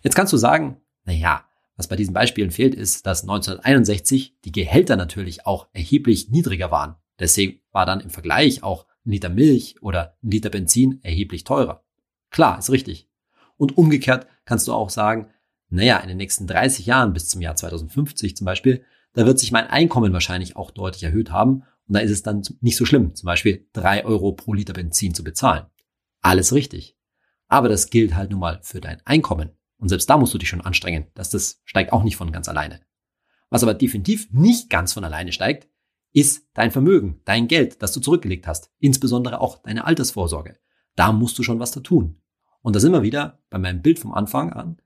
Jetzt 0.04 0.16
kannst 0.16 0.32
du 0.32 0.38
sagen, 0.38 0.82
na 1.04 1.14
ja, 1.14 1.46
was 1.76 1.88
bei 1.88 1.96
diesen 1.96 2.14
Beispielen 2.14 2.52
fehlt, 2.52 2.76
ist, 2.76 3.06
dass 3.06 3.24
1961 3.24 4.38
die 4.46 4.52
Gehälter 4.52 4.96
natürlich 4.96 5.46
auch 5.46 5.68
erheblich 5.74 6.30
niedriger 6.30 6.72
waren. 6.72 6.96
Deswegen 7.20 7.62
war 7.72 7.86
dann 7.86 8.02
im 8.02 8.10
Vergleich 8.10 8.64
auch 8.64 8.86
ein 9.06 9.12
Liter 9.12 9.30
Milch 9.30 9.82
oder 9.82 10.18
ein 10.24 10.32
Liter 10.32 10.50
Benzin 10.50 11.00
erheblich 11.04 11.44
teurer. 11.44 11.84
Klar, 12.30 12.60
ist 12.60 12.70
richtig. 12.70 13.10
Und 13.62 13.78
umgekehrt 13.78 14.26
kannst 14.44 14.68
du 14.68 14.74
auch 14.74 14.90
sagen, 14.90 15.28
naja, 15.70 16.00
in 16.00 16.08
den 16.08 16.18
nächsten 16.18 16.48
30 16.48 16.88
Jahren 16.88 17.14
bis 17.14 17.30
zum 17.30 17.44
Jahr 17.44 17.56
2050 17.56 18.36
zum 18.36 18.46
Beispiel, 18.46 18.84
da 19.14 19.28
wird 19.28 19.38
sich 19.38 19.52
mein 19.52 19.68
Einkommen 19.68 20.14
wahrscheinlich 20.14 20.56
auch 20.56 20.72
deutlich 20.72 21.04
erhöht 21.04 21.30
haben 21.30 21.62
und 21.88 21.94
da 21.94 22.00
ist 22.00 22.10
es 22.10 22.24
dann 22.24 22.42
nicht 22.62 22.76
so 22.76 22.88
schlimm, 22.88 23.14
zum 23.14 23.28
Beispiel 23.28 23.68
drei 23.72 24.04
Euro 24.04 24.32
pro 24.32 24.56
Liter 24.56 24.74
Benzin 24.74 25.14
zu 25.14 25.24
bezahlen. 25.24 25.68
Alles 26.22 26.54
richtig. 26.54 26.98
Aber 27.50 27.70
das 27.70 27.92
gilt 27.92 28.16
halt 28.16 28.32
nun 28.32 28.40
mal 28.40 28.62
für 28.64 28.82
dein 28.82 29.00
Einkommen. 29.06 29.52
Und 29.78 29.90
selbst 29.90 30.10
da 30.10 30.18
musst 30.18 30.34
du 30.34 30.40
dich 30.40 30.50
schon 30.50 30.62
anstrengen. 30.62 31.06
dass 31.14 31.30
das 31.30 31.62
steigt 31.64 31.94
auch 31.94 32.02
nicht 32.02 32.16
von 32.16 32.32
ganz 32.32 32.50
alleine. 32.50 32.82
Was 33.52 33.62
aber 33.62 33.76
definitiv 33.76 34.28
nicht 34.32 34.72
ganz 34.72 34.94
von 34.94 35.04
alleine 35.04 35.34
steigt, 35.34 35.70
ist 36.14 36.48
dein 36.56 36.72
Vermögen, 36.72 37.22
dein 37.26 37.48
Geld, 37.48 37.84
das 37.84 37.92
du 37.92 38.00
zurückgelegt 38.00 38.48
hast. 38.48 38.72
Insbesondere 38.80 39.40
auch 39.40 39.62
deine 39.62 39.86
Altersvorsorge. 39.86 40.58
Da 40.96 41.12
musst 41.12 41.38
du 41.38 41.44
schon 41.44 41.60
was 41.60 41.70
da 41.70 41.82
tun. 41.82 42.18
Und 42.62 42.76
da 42.76 42.80
sind 42.80 42.92
wir 42.92 43.02
wieder 43.02 43.40
bei 43.50 43.58
meinem 43.58 43.82
Bild 43.82 44.00
vom 44.00 44.14
Anfang 44.14 44.54
an. 44.54 44.78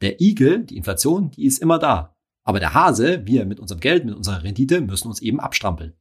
Der 0.00 0.20
Igel, 0.20 0.64
die 0.64 0.76
Inflation, 0.76 1.30
die 1.30 1.44
ist 1.44 1.58
immer 1.58 1.78
da. 1.78 2.16
Aber 2.42 2.58
der 2.58 2.74
Hase, 2.74 3.24
wir 3.26 3.46
mit 3.46 3.60
unserem 3.60 3.80
Geld, 3.80 4.04
mit 4.04 4.16
unserer 4.16 4.42
Rendite 4.42 4.80
müssen 4.80 5.06
uns 5.06 5.22
eben 5.22 5.38
abstrampeln. 5.38 5.94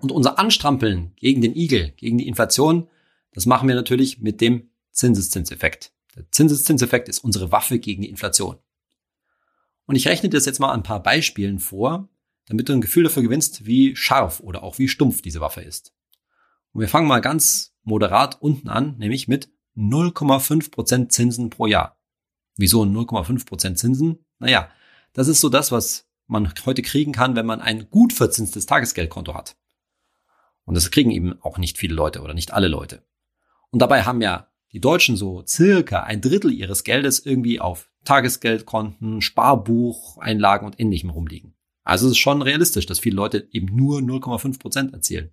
Und 0.00 0.12
unser 0.12 0.38
Anstrampeln 0.38 1.12
gegen 1.16 1.40
den 1.40 1.56
Igel, 1.56 1.92
gegen 1.96 2.18
die 2.18 2.28
Inflation, 2.28 2.88
das 3.32 3.46
machen 3.46 3.66
wir 3.66 3.74
natürlich 3.74 4.20
mit 4.20 4.42
dem 4.42 4.70
Zinseszinseffekt. 4.90 5.92
Der 6.14 6.30
Zinseszinseffekt 6.30 7.08
ist 7.08 7.20
unsere 7.20 7.50
Waffe 7.50 7.78
gegen 7.78 8.02
die 8.02 8.10
Inflation. 8.10 8.58
Und 9.86 9.96
ich 9.96 10.06
rechne 10.06 10.28
das 10.28 10.44
jetzt 10.44 10.60
mal 10.60 10.68
an 10.68 10.80
ein 10.80 10.84
paar 10.84 11.02
Beispielen 11.02 11.58
vor, 11.58 12.08
damit 12.46 12.68
du 12.68 12.74
ein 12.74 12.82
Gefühl 12.82 13.04
dafür 13.04 13.22
gewinnst, 13.22 13.64
wie 13.64 13.96
scharf 13.96 14.40
oder 14.40 14.62
auch 14.62 14.78
wie 14.78 14.88
stumpf 14.88 15.22
diese 15.22 15.40
Waffe 15.40 15.62
ist. 15.62 15.94
Und 16.72 16.82
wir 16.82 16.88
fangen 16.88 17.08
mal 17.08 17.20
ganz 17.20 17.74
moderat 17.88 18.40
unten 18.40 18.68
an, 18.68 18.96
nämlich 18.98 19.26
mit 19.26 19.50
0,5% 19.76 21.08
Zinsen 21.08 21.50
pro 21.50 21.66
Jahr. 21.66 21.98
Wieso 22.56 22.82
0,5% 22.82 23.74
Zinsen? 23.74 24.24
Naja, 24.38 24.68
das 25.12 25.28
ist 25.28 25.40
so 25.40 25.48
das, 25.48 25.72
was 25.72 26.08
man 26.26 26.52
heute 26.66 26.82
kriegen 26.82 27.12
kann, 27.12 27.34
wenn 27.34 27.46
man 27.46 27.60
ein 27.60 27.88
gut 27.90 28.12
verzinstes 28.12 28.66
Tagesgeldkonto 28.66 29.34
hat. 29.34 29.56
Und 30.64 30.74
das 30.74 30.90
kriegen 30.90 31.10
eben 31.10 31.40
auch 31.40 31.58
nicht 31.58 31.78
viele 31.78 31.94
Leute 31.94 32.20
oder 32.20 32.34
nicht 32.34 32.52
alle 32.52 32.68
Leute. 32.68 33.02
Und 33.70 33.80
dabei 33.80 34.02
haben 34.02 34.20
ja 34.20 34.48
die 34.72 34.80
Deutschen 34.80 35.16
so 35.16 35.44
circa 35.46 36.02
ein 36.02 36.20
Drittel 36.20 36.52
ihres 36.52 36.84
Geldes 36.84 37.20
irgendwie 37.24 37.58
auf 37.58 37.90
Tagesgeldkonten, 38.04 39.22
Sparbuch, 39.22 40.18
Einlagen 40.18 40.66
und 40.66 40.78
ähnlichem 40.78 41.10
rumliegen. 41.10 41.54
Also 41.84 42.06
es 42.06 42.12
ist 42.12 42.18
schon 42.18 42.42
realistisch, 42.42 42.84
dass 42.84 42.98
viele 42.98 43.16
Leute 43.16 43.48
eben 43.50 43.74
nur 43.74 44.00
0,5 44.00 44.58
Prozent 44.58 44.92
erzielen. 44.92 45.32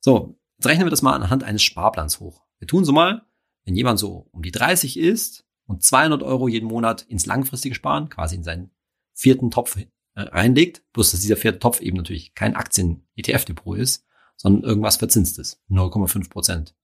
So, 0.00 0.37
jetzt 0.58 0.66
rechnen 0.66 0.86
wir 0.86 0.90
das 0.90 1.02
mal 1.02 1.14
anhand 1.14 1.44
eines 1.44 1.62
Sparplans 1.62 2.20
hoch. 2.20 2.42
Wir 2.58 2.66
tun 2.68 2.84
so 2.84 2.92
mal, 2.92 3.22
wenn 3.64 3.76
jemand 3.76 3.98
so 3.98 4.28
um 4.32 4.42
die 4.42 4.50
30 4.50 4.98
ist 4.98 5.44
und 5.66 5.82
200 5.82 6.22
Euro 6.22 6.48
jeden 6.48 6.66
Monat 6.66 7.02
ins 7.02 7.26
langfristige 7.26 7.74
Sparen, 7.74 8.08
quasi 8.08 8.36
in 8.36 8.42
seinen 8.42 8.70
vierten 9.14 9.50
Topf 9.50 9.76
äh, 9.76 9.86
reinlegt, 10.16 10.82
bloß 10.92 11.12
dass 11.12 11.20
dieser 11.20 11.36
vierte 11.36 11.60
Topf 11.60 11.80
eben 11.80 11.96
natürlich 11.96 12.34
kein 12.34 12.56
Aktien-ETF-Depot 12.56 13.76
ist, 13.76 14.04
sondern 14.36 14.68
irgendwas 14.68 14.96
Verzinstes, 14.96 15.62
0,5 15.70 16.28
Prozent. 16.28 16.74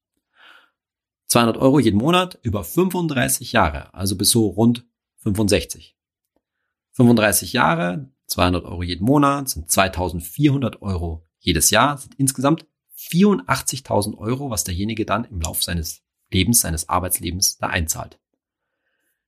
200 1.27 1.57
Euro 1.57 1.81
jeden 1.81 1.99
Monat 1.99 2.39
über 2.43 2.63
35 2.63 3.53
Jahre, 3.53 3.93
also 3.93 4.17
bis 4.17 4.31
so 4.31 4.47
rund 4.47 4.87
65. 5.19 5.97
35 6.93 7.53
Jahre, 7.53 8.11
200 8.27 8.65
Euro 8.65 8.83
jeden 8.83 9.05
Monat 9.05 9.49
sind 9.49 9.71
2400 9.71 10.83
Euro 10.83 11.27
jedes 11.39 11.71
Jahr, 11.71 11.99
sind 11.99 12.15
insgesamt 12.17 12.67
84.000 12.97 14.17
Euro, 14.17 14.51
was 14.51 14.65
derjenige 14.65 15.05
dann 15.05 15.25
im 15.25 15.41
Lauf 15.41 15.63
seines 15.63 16.03
Lebens, 16.31 16.61
seines 16.61 16.89
Arbeitslebens 16.89 17.59
da 17.59 17.69
einzahlt. 17.69 18.19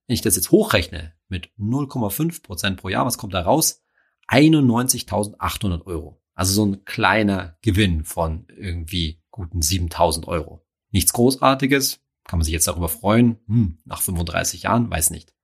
Wenn 0.07 0.15
ich 0.15 0.23
das 0.23 0.37
jetzt 0.37 0.51
hochrechne 0.51 1.15
mit 1.29 1.51
0,5 1.59 2.43
Prozent 2.43 2.81
pro 2.81 2.89
Jahr, 2.89 3.07
was 3.07 3.19
kommt 3.19 3.35
da 3.35 3.43
raus? 3.43 3.83
91.800 4.29 5.87
Euro. 5.87 6.21
Also 6.35 6.53
so 6.53 6.67
ein 6.67 6.85
kleiner 6.85 7.57
Gewinn 7.63 8.05
von 8.05 8.47
irgendwie 8.49 9.23
guten 9.31 9.61
7.000 9.61 10.27
Euro. 10.27 10.65
Nichts 10.91 11.13
Großartiges. 11.13 12.01
Kann 12.25 12.39
man 12.39 12.45
sich 12.45 12.53
jetzt 12.53 12.69
darüber 12.69 12.89
freuen? 12.89 13.39
Hm, 13.47 13.79
nach 13.85 14.03
35 14.03 14.65
Jahren? 14.65 14.91
Weiß 14.91 15.11
nicht. 15.11 15.35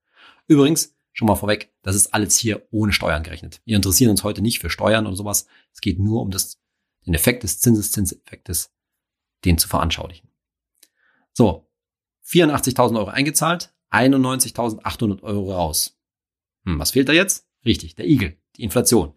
Übrigens, 0.49 0.97
schon 1.13 1.29
mal 1.29 1.37
vorweg, 1.37 1.73
das 1.83 1.95
ist 1.95 2.13
alles 2.13 2.37
hier 2.37 2.67
ohne 2.71 2.93
Steuern 2.93 3.23
gerechnet. 3.23 3.61
Wir 3.65 3.77
interessieren 3.77 4.11
uns 4.11 4.25
heute 4.25 4.43
nicht 4.43 4.59
für 4.59 4.71
Steuern 4.71 5.07
oder 5.07 5.17
sowas. 5.17 5.47
Es 5.73 5.81
geht 5.81 5.99
nur 5.99 6.23
um 6.23 6.31
das, 6.31 6.61
den 7.07 7.15
Effekt 7.15 7.43
des 7.43 7.61
Zinseszinseffektes, 7.61 8.73
den 9.45 9.59
zu 9.59 9.69
veranschaulichen. 9.69 10.31
So, 11.33 11.69
84.000 12.27 12.99
Euro 12.99 13.11
eingezahlt, 13.11 13.75
91.800 13.91 15.23
Euro 15.23 15.53
raus. 15.53 15.99
Hm, 16.65 16.79
was 16.79 16.93
fehlt 16.93 17.09
da 17.09 17.13
jetzt? 17.13 17.49
Richtig, 17.65 17.95
der 17.95 18.07
Igel, 18.07 18.39
die 18.57 18.63
Inflation. 18.63 19.15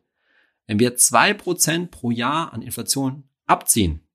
Wenn 0.67 0.79
wir 0.79 0.95
zwei 0.95 1.33
Prozent 1.33 1.91
pro 1.91 2.11
Jahr 2.11 2.53
an 2.53 2.61
Inflation 2.61 3.29
abziehen, 3.45 4.07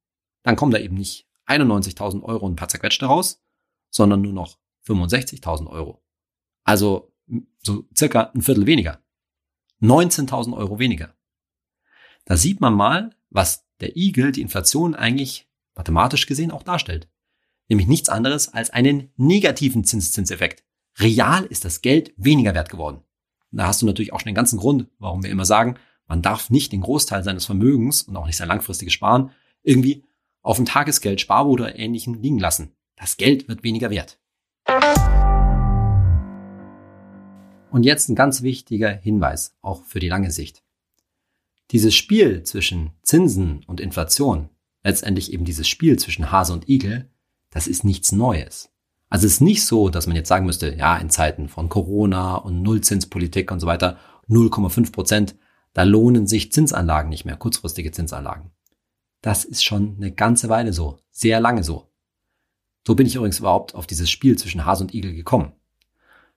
dann 0.43 0.57
kommen 0.57 0.73
da 0.73 0.79
eben 0.79 0.97
nicht 0.97 1.29
91.000 1.47 2.23
Euro 2.23 2.47
und 2.47 2.53
ein 2.53 2.57
paar 2.57 2.69
zerquetschte 2.69 3.07
raus, 3.07 3.43
sondern 3.91 4.23
nur 4.23 4.33
noch 4.33 4.59
65.000 4.87 5.69
Euro. 5.69 6.03
Also 6.65 7.13
so 7.59 7.89
circa 7.97 8.31
ein 8.35 8.43
Viertel 8.43 8.67
weniger. 8.67 9.03
19.000 9.81 10.57
Euro 10.57 10.79
weniger. 10.79 11.15
Da 12.25 12.37
sieht 12.37 12.61
man 12.61 12.75
mal, 12.75 13.17
was 13.31 13.65
der 13.81 13.97
Igel, 13.97 14.33
die 14.33 14.43
Inflation 14.43 14.95
eigentlich 14.95 15.49
mathematisch 15.75 16.27
gesehen 16.27 16.51
auch 16.51 16.63
darstellt. 16.63 17.09
Nämlich 17.69 17.87
nichts 17.87 18.09
anderes 18.09 18.53
als 18.53 18.71
einen 18.71 19.11
negativen 19.17 19.85
Zinszinseffekt. 19.85 20.65
Real 20.99 21.45
ist 21.47 21.65
das 21.65 21.81
Geld 21.81 22.13
weniger 22.17 22.55
wert 22.55 22.69
geworden. 22.69 23.03
Da 23.53 23.67
hast 23.67 23.81
du 23.81 23.87
natürlich 23.87 24.13
auch 24.13 24.21
schon 24.21 24.29
den 24.29 24.35
ganzen 24.35 24.59
Grund, 24.59 24.89
warum 24.99 25.23
wir 25.23 25.31
immer 25.31 25.45
sagen, 25.45 25.77
man 26.07 26.23
darf 26.23 26.51
nicht 26.51 26.73
den 26.73 26.81
Großteil 26.81 27.23
seines 27.23 27.47
Vermögens 27.47 28.03
und 28.03 28.17
auch 28.17 28.27
nicht 28.27 28.37
sein 28.37 28.49
langfristiges 28.49 28.93
Sparen 28.93 29.31
irgendwie 29.63 30.05
auf 30.43 30.57
dem 30.57 30.67
Tagesgeld, 30.67 31.21
Sparbuch 31.21 31.53
oder 31.53 31.79
ähnlichen 31.79 32.21
liegen 32.21 32.39
lassen. 32.39 32.73
Das 32.97 33.17
Geld 33.17 33.49
wird 33.49 33.63
weniger 33.63 33.91
wert. 33.91 34.19
Und 37.71 37.85
jetzt 37.85 38.09
ein 38.09 38.17
ganz 38.17 38.43
wichtiger 38.43 38.91
Hinweis, 38.91 39.57
auch 39.63 39.85
für 39.85 40.01
die 40.01 40.09
lange 40.09 40.33
Sicht. 40.33 40.65
Dieses 41.71 41.95
Spiel 41.95 42.43
zwischen 42.43 42.91
Zinsen 43.03 43.63
und 43.67 43.81
Inflation, 43.81 44.49
letztendlich 44.83 45.33
eben 45.33 45.45
dieses 45.45 45.69
Spiel 45.69 45.99
zwischen 45.99 46.33
Hase 46.33 46.53
und 46.53 46.69
Igel, 46.69 47.11
das 47.51 47.69
ist 47.69 47.85
nichts 47.85 48.11
Neues. 48.11 48.73
Also 49.09 49.27
es 49.27 49.35
ist 49.35 49.41
nicht 49.41 49.65
so, 49.65 49.89
dass 49.89 50.07
man 50.07 50.17
jetzt 50.17 50.29
sagen 50.29 50.47
müsste, 50.47 50.75
ja, 50.75 50.97
in 50.97 51.11
Zeiten 51.11 51.49
von 51.49 51.69
Corona 51.69 52.37
und 52.37 52.63
Nullzinspolitik 52.63 53.51
und 53.53 53.61
so 53.61 53.67
weiter, 53.67 53.99
0,5 54.29 54.93
Prozent, 54.93 55.37
da 55.73 55.85
lohnen 55.85 56.27
sich 56.27 56.53
Zinsanlagen 56.53 57.09
nicht 57.09 57.25
mehr, 57.25 57.37
kurzfristige 57.37 57.93
Zinsanlagen. 57.93 58.51
Das 59.21 59.45
ist 59.45 59.65
schon 59.65 59.97
eine 59.97 60.13
ganze 60.13 60.49
Weile 60.49 60.73
so, 60.73 60.99
sehr 61.11 61.41
lange 61.41 61.63
so. 61.63 61.93
So 62.87 62.95
bin 62.95 63.07
ich 63.07 63.17
übrigens 63.17 63.39
überhaupt 63.39 63.75
auf 63.75 63.87
dieses 63.87 64.11
Spiel 64.11 64.37
zwischen 64.39 64.65
Hase 64.65 64.85
und 64.85 64.95
Igel 64.95 65.15
gekommen. 65.15 65.53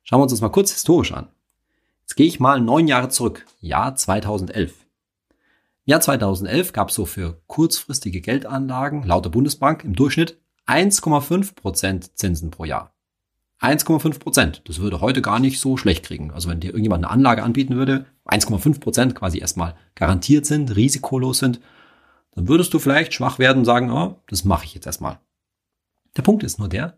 Schauen 0.03 0.19
wir 0.19 0.23
uns 0.23 0.33
das 0.33 0.41
mal 0.41 0.49
kurz 0.49 0.71
historisch 0.71 1.13
an. 1.13 1.29
Jetzt 2.01 2.15
gehe 2.15 2.27
ich 2.27 2.39
mal 2.39 2.59
neun 2.59 2.87
Jahre 2.87 3.09
zurück, 3.09 3.45
Jahr 3.61 3.95
2011. 3.95 4.82
Jahr 5.85 5.99
2011 5.99 6.71
gab 6.71 6.89
es 6.89 6.95
so 6.95 7.05
für 7.05 7.41
kurzfristige 7.47 8.21
Geldanlagen 8.21 9.03
laut 9.03 9.25
der 9.25 9.31
Bundesbank 9.31 9.83
im 9.83 9.95
Durchschnitt 9.95 10.39
1,5 10.65 11.55
Prozent 11.55 12.17
Zinsen 12.17 12.51
pro 12.51 12.63
Jahr. 12.63 12.95
1,5 13.59 14.19
Prozent. 14.19 14.61
Das 14.65 14.79
würde 14.79 15.01
heute 15.01 15.21
gar 15.21 15.39
nicht 15.39 15.59
so 15.59 15.75
schlecht 15.75 16.05
kriegen. 16.05 16.31
Also 16.31 16.49
wenn 16.49 16.61
dir 16.61 16.67
irgendjemand 16.67 17.03
eine 17.03 17.11
Anlage 17.11 17.43
anbieten 17.43 17.75
würde, 17.75 18.05
1,5 18.25 18.79
Prozent 18.79 19.15
quasi 19.15 19.39
erstmal 19.39 19.75
garantiert 19.95 20.45
sind, 20.45 20.73
risikolos 20.73 21.39
sind, 21.39 21.59
dann 22.31 22.47
würdest 22.47 22.73
du 22.73 22.79
vielleicht 22.79 23.13
schwach 23.13 23.37
werden 23.37 23.59
und 23.59 23.65
sagen, 23.65 23.91
oh, 23.91 24.21
das 24.27 24.45
mache 24.45 24.63
ich 24.63 24.73
jetzt 24.73 24.85
erstmal. 24.85 25.19
Der 26.15 26.21
Punkt 26.21 26.43
ist 26.43 26.59
nur 26.59 26.69
der, 26.69 26.97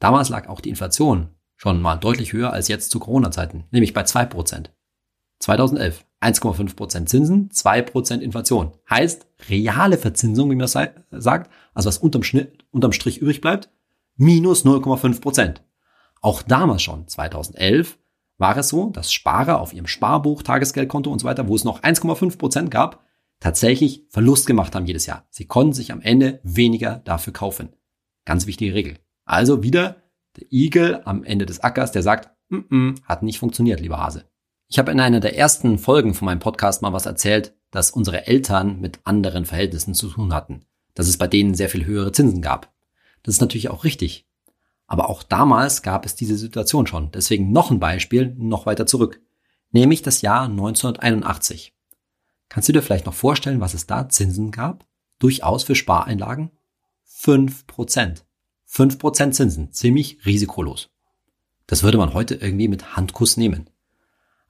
damals 0.00 0.30
lag 0.30 0.48
auch 0.48 0.60
die 0.60 0.70
Inflation 0.70 1.28
schon 1.54 1.80
mal 1.80 1.96
deutlich 1.96 2.32
höher 2.32 2.52
als 2.52 2.66
jetzt 2.66 2.90
zu 2.90 2.98
Corona-Zeiten, 2.98 3.64
nämlich 3.70 3.92
bei 3.92 4.02
2%. 4.02 4.66
2011 5.38 6.04
1,5% 6.20 7.06
Zinsen, 7.06 7.50
2% 7.50 8.20
Inflation. 8.20 8.72
Heißt, 8.88 9.26
reale 9.48 9.96
Verzinsung, 9.96 10.50
wie 10.50 10.54
man 10.54 10.68
das 10.70 10.76
sagt, 11.10 11.50
also 11.74 11.88
was 11.88 11.98
unterm, 11.98 12.22
Schnitt, 12.22 12.64
unterm 12.70 12.92
Strich 12.92 13.18
übrig 13.18 13.40
bleibt, 13.40 13.70
minus 14.16 14.64
0,5%. 14.64 15.56
Auch 16.20 16.42
damals 16.42 16.82
schon, 16.82 17.08
2011, 17.08 17.98
war 18.36 18.56
es 18.56 18.68
so, 18.68 18.90
dass 18.90 19.12
Sparer 19.12 19.60
auf 19.60 19.72
ihrem 19.72 19.86
Sparbuch, 19.86 20.42
Tagesgeldkonto 20.42 21.10
und 21.10 21.20
so 21.20 21.26
weiter, 21.26 21.48
wo 21.48 21.54
es 21.54 21.64
noch 21.64 21.82
1,5% 21.82 22.68
gab, 22.68 23.04
tatsächlich 23.38 24.06
Verlust 24.10 24.46
gemacht 24.46 24.74
haben 24.74 24.86
jedes 24.86 25.06
Jahr. 25.06 25.26
Sie 25.30 25.46
konnten 25.46 25.72
sich 25.72 25.92
am 25.92 26.00
Ende 26.00 26.40
weniger 26.42 27.00
dafür 27.04 27.32
kaufen. 27.32 27.70
Ganz 28.24 28.46
wichtige 28.46 28.74
Regel. 28.74 28.98
Also 29.24 29.62
wieder 29.62 29.96
der 30.36 30.46
Igel 30.50 31.02
am 31.04 31.24
Ende 31.24 31.46
des 31.46 31.60
Ackers, 31.60 31.92
der 31.92 32.02
sagt, 32.02 32.30
mm 32.48 32.56
-mm, 32.56 33.02
hat 33.04 33.22
nicht 33.22 33.38
funktioniert, 33.38 33.80
lieber 33.80 33.98
Hase. 33.98 34.29
Ich 34.72 34.78
habe 34.78 34.92
in 34.92 35.00
einer 35.00 35.18
der 35.18 35.36
ersten 35.36 35.78
Folgen 35.78 36.14
von 36.14 36.26
meinem 36.26 36.38
Podcast 36.38 36.80
mal 36.80 36.92
was 36.92 37.04
erzählt, 37.04 37.52
dass 37.72 37.90
unsere 37.90 38.28
Eltern 38.28 38.80
mit 38.80 39.00
anderen 39.02 39.44
Verhältnissen 39.44 39.94
zu 39.94 40.08
tun 40.08 40.32
hatten, 40.32 40.64
dass 40.94 41.08
es 41.08 41.18
bei 41.18 41.26
denen 41.26 41.56
sehr 41.56 41.68
viel 41.68 41.86
höhere 41.86 42.12
Zinsen 42.12 42.40
gab. 42.40 42.72
Das 43.24 43.34
ist 43.34 43.40
natürlich 43.40 43.68
auch 43.68 43.82
richtig. 43.82 44.28
Aber 44.86 45.10
auch 45.10 45.24
damals 45.24 45.82
gab 45.82 46.06
es 46.06 46.14
diese 46.14 46.36
Situation 46.36 46.86
schon. 46.86 47.10
Deswegen 47.10 47.50
noch 47.50 47.72
ein 47.72 47.80
Beispiel 47.80 48.32
noch 48.38 48.64
weiter 48.64 48.86
zurück. 48.86 49.20
Nämlich 49.72 50.02
das 50.02 50.22
Jahr 50.22 50.44
1981. 50.44 51.74
Kannst 52.48 52.68
du 52.68 52.72
dir 52.72 52.82
vielleicht 52.82 53.06
noch 53.06 53.14
vorstellen, 53.14 53.60
was 53.60 53.74
es 53.74 53.88
da 53.88 54.08
Zinsen 54.08 54.52
gab? 54.52 54.86
Durchaus 55.18 55.64
für 55.64 55.74
Spareinlagen? 55.74 56.52
5 57.06 57.66
Prozent. 57.66 58.24
5 58.66 59.00
Prozent 59.00 59.34
Zinsen. 59.34 59.72
Ziemlich 59.72 60.24
risikolos. 60.24 60.90
Das 61.66 61.82
würde 61.82 61.98
man 61.98 62.14
heute 62.14 62.36
irgendwie 62.36 62.68
mit 62.68 62.96
Handkuss 62.96 63.36
nehmen. 63.36 63.68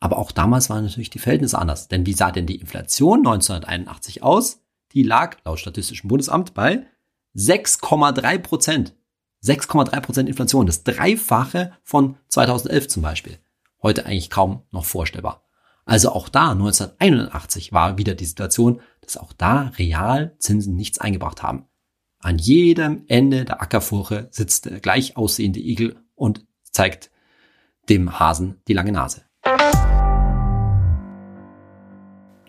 Aber 0.01 0.19
auch 0.19 0.33
damals 0.33 0.71
waren 0.71 0.85
natürlich 0.85 1.11
die 1.11 1.19
Verhältnisse 1.19 1.59
anders. 1.59 1.89
Denn 1.89 2.07
wie 2.07 2.15
sah 2.15 2.33
denn 2.33 2.47
die 2.47 2.57
Inflation 2.57 3.19
1981 3.19 4.23
aus? 4.23 4.61
Die 4.93 5.03
lag 5.03 5.37
laut 5.45 5.61
Statistischem 5.61 6.09
Bundesamt 6.09 6.55
bei 6.55 6.87
6,3 7.37 8.39
Prozent. 8.39 8.95
6,3 9.45 10.01
Prozent 10.01 10.29
Inflation. 10.29 10.67
Das 10.67 10.83
Dreifache 10.83 11.73
von 11.83 12.17
2011 12.29 12.89
zum 12.89 13.03
Beispiel. 13.03 13.39
Heute 13.83 14.07
eigentlich 14.07 14.31
kaum 14.31 14.63
noch 14.71 14.85
vorstellbar. 14.85 15.45
Also 15.85 16.13
auch 16.13 16.29
da 16.29 16.51
1981 16.53 17.73
war 17.73 17.99
wieder 17.99 18.15
die 18.15 18.25
Situation, 18.25 18.81
dass 19.01 19.17
auch 19.17 19.33
da 19.33 19.73
real 19.79 20.35
Zinsen 20.39 20.77
nichts 20.77 20.99
eingebracht 20.99 21.43
haben. 21.43 21.67
An 22.21 22.39
jedem 22.39 23.05
Ende 23.09 23.45
der 23.45 23.63
Ackerfurche 23.63 24.29
sitzt 24.31 24.67
der 24.67 24.81
gleich 24.81 25.17
aussehende 25.17 25.61
Igel 25.61 25.97
und 26.15 26.47
zeigt 26.71 27.11
dem 27.89 28.21
Hasen 28.21 28.61
die 28.69 28.75
lange 28.75 28.93
Nase. 28.93 29.23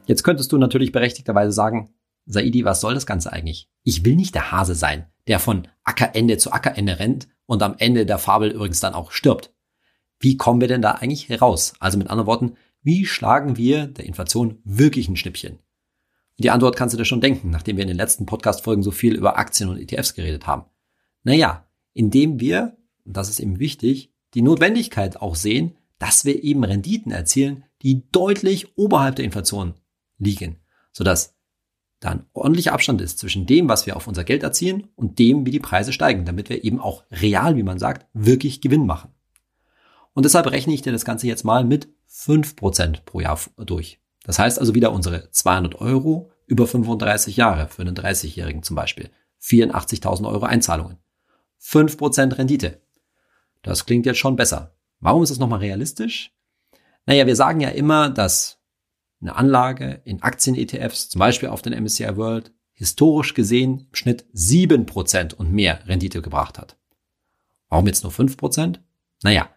Jetzt 0.06 0.24
könntest 0.24 0.52
du 0.52 0.58
natürlich 0.58 0.92
berechtigterweise 0.92 1.52
sagen, 1.52 1.94
Saidi, 2.26 2.66
was 2.66 2.82
soll 2.82 2.94
das 2.94 3.06
Ganze 3.06 3.32
eigentlich? 3.34 3.70
Ich 3.84 4.06
will 4.06 4.16
nicht 4.16 4.36
der 4.36 4.52
Hase 4.52 4.76
sein, 4.76 5.08
der 5.28 5.40
von 5.40 5.68
Ackerende 5.84 6.38
zu 6.38 6.52
Ackerende 6.52 7.00
rennt 7.00 7.28
und 7.46 7.64
am 7.64 7.76
Ende 7.78 8.06
der 8.06 8.18
Fabel 8.18 8.52
übrigens 8.52 8.80
dann 8.80 8.94
auch 8.94 9.12
stirbt. 9.12 9.54
Wie 10.20 10.38
kommen 10.38 10.62
wir 10.62 10.68
denn 10.68 10.82
da 10.82 10.92
eigentlich 10.92 11.30
heraus? 11.30 11.74
Also 11.80 11.98
mit 11.98 12.10
anderen 12.10 12.28
Worten, 12.28 12.54
wie 12.84 13.06
schlagen 13.06 13.58
wir 13.58 13.88
der 13.88 14.06
Inflation 14.06 14.60
wirklich 14.64 15.10
ein 15.10 15.16
Schnippchen? 15.16 15.60
Die 16.38 16.50
Antwort 16.50 16.76
kannst 16.76 16.94
du 16.94 16.98
dir 16.98 17.06
schon 17.06 17.22
denken, 17.22 17.50
nachdem 17.50 17.78
wir 17.78 17.84
in 17.84 17.88
den 17.88 17.98
letzten 17.98 18.26
Podcast-Folgen 18.26 18.84
so 18.84 18.92
viel 18.92 19.16
über 19.16 19.38
Aktien 19.38 19.70
und 19.70 19.78
ETFs 19.78 20.16
geredet 20.16 20.48
haben. 20.48 20.66
Naja, 21.24 21.68
indem 21.94 22.40
wir, 22.40 22.78
und 23.06 23.18
das 23.18 23.30
ist 23.30 23.40
eben 23.40 23.60
wichtig, 23.60 24.12
die 24.34 24.42
Notwendigkeit 24.42 25.22
auch 25.22 25.36
sehen, 25.36 25.78
dass 26.00 26.26
wir 26.26 26.44
eben 26.44 26.64
Renditen 26.64 27.12
erzielen, 27.12 27.64
die 27.84 28.10
deutlich 28.12 28.78
oberhalb 28.78 29.18
der 29.18 29.26
Inflation 29.26 29.76
liegen, 30.22 30.62
sodass 30.94 31.36
da 32.00 32.10
ein 32.10 32.26
ordentlicher 32.34 32.74
Abstand 32.74 33.02
ist 33.02 33.20
zwischen 33.20 33.46
dem, 33.46 33.70
was 33.70 33.86
wir 33.86 33.96
auf 33.96 34.08
unser 34.08 34.24
Geld 34.24 34.44
erzielen 34.44 34.88
und 34.96 35.20
dem, 35.20 35.46
wie 35.46 35.52
die 35.52 35.60
Preise 35.60 35.94
steigen, 35.94 36.26
damit 36.26 36.50
wir 36.50 36.64
eben 36.64 36.80
auch 36.80 37.04
real, 37.12 37.56
wie 37.56 37.64
man 37.64 37.78
sagt, 37.78 38.08
wirklich 38.14 38.62
Gewinn 38.62 38.86
machen. 38.86 39.12
Und 40.14 40.26
deshalb 40.26 40.48
rechne 40.48 40.74
ich 40.74 40.82
dir 40.82 40.92
das 40.92 41.06
Ganze 41.06 41.28
jetzt 41.28 41.44
mal 41.44 41.64
mit 41.64 41.90
5% 42.10 43.04
pro 43.06 43.20
Jahr 43.20 43.40
durch. 43.58 44.00
Das 44.24 44.40
heißt 44.40 44.60
also 44.60 44.76
wieder 44.76 44.92
unsere 44.92 45.30
200 45.32 45.76
Euro 45.76 46.32
über 46.48 46.68
35 46.68 47.38
Jahre 47.38 47.68
für 47.68 47.82
einen 47.82 47.96
30-Jährigen 47.96 48.64
zum 48.64 48.76
Beispiel. 48.76 49.10
84.000 49.42 50.28
Euro 50.28 50.46
Einzahlungen. 50.46 50.98
5% 51.62 52.38
Rendite. 52.38 52.82
Das 53.62 53.86
klingt 53.86 54.06
jetzt 54.06 54.18
schon 54.18 54.36
besser. 54.36 54.76
Warum 55.00 55.24
ist 55.24 55.30
das 55.30 55.40
nochmal 55.40 55.60
realistisch? 55.60 56.34
Naja, 57.06 57.26
wir 57.26 57.36
sagen 57.36 57.62
ja 57.62 57.70
immer, 57.70 58.10
dass 58.10 58.61
eine 59.22 59.36
Anlage 59.36 60.02
in 60.04 60.22
Aktien-ETFs, 60.22 61.10
zum 61.10 61.20
Beispiel 61.20 61.50
auf 61.50 61.62
den 61.62 61.74
MSCI 61.74 62.18
World, 62.18 62.52
historisch 62.74 63.34
gesehen 63.34 63.88
im 63.90 63.96
Schnitt 63.96 64.26
7% 64.34 65.36
und 65.36 65.52
mehr 65.52 65.88
Rendite 65.88 66.22
gebracht 66.22 66.58
hat. 66.58 66.78
Warum 67.70 67.88
jetzt 67.88 68.04
nur 68.04 68.12
5%? 68.12 68.80
Naja, 69.24 69.50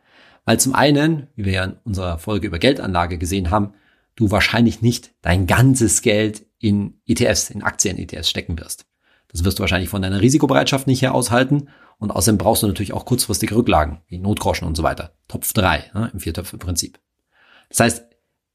weil 0.45 0.61
zum 0.61 0.75
einen, 0.75 1.29
wie 1.35 1.47
wir 1.47 1.53
ja 1.53 1.65
in 1.65 1.77
unserer 1.85 2.19
Folge 2.19 2.47
über 2.47 2.59
Geldanlage 2.59 3.19
gesehen 3.19 3.51
haben, 3.51 3.73
du 4.15 4.31
wahrscheinlich 4.31 4.83
nicht 4.83 5.15
dein 5.23 5.47
ganzes 5.47 6.03
Geld 6.03 6.47
in 6.59 7.01
ETFs, 7.07 7.51
in 7.51 7.63
Aktien-ETFs 7.63 8.29
stecken 8.29 8.59
wirst. 8.59 8.87
Das 9.29 9.45
wirst 9.45 9.59
du 9.59 9.63
wahrscheinlich 9.63 9.89
von 9.89 10.03
deiner 10.03 10.21
Risikobereitschaft 10.21 10.87
nicht 10.87 11.03
her 11.03 11.15
aushalten. 11.15 11.69
Und 11.99 12.11
außerdem 12.11 12.39
brauchst 12.39 12.63
du 12.63 12.67
natürlich 12.67 12.93
auch 12.93 13.05
kurzfristige 13.05 13.57
Rücklagen, 13.57 14.01
wie 14.07 14.19
Notgroschen 14.19 14.67
und 14.67 14.77
so 14.77 14.83
weiter. 14.83 15.15
Topf 15.29 15.53
3 15.53 15.91
ne, 15.95 16.11
im 16.13 16.21
Viertöpfe-Prinzip. 16.21 17.01
Das 17.69 17.81
heißt, 17.81 18.05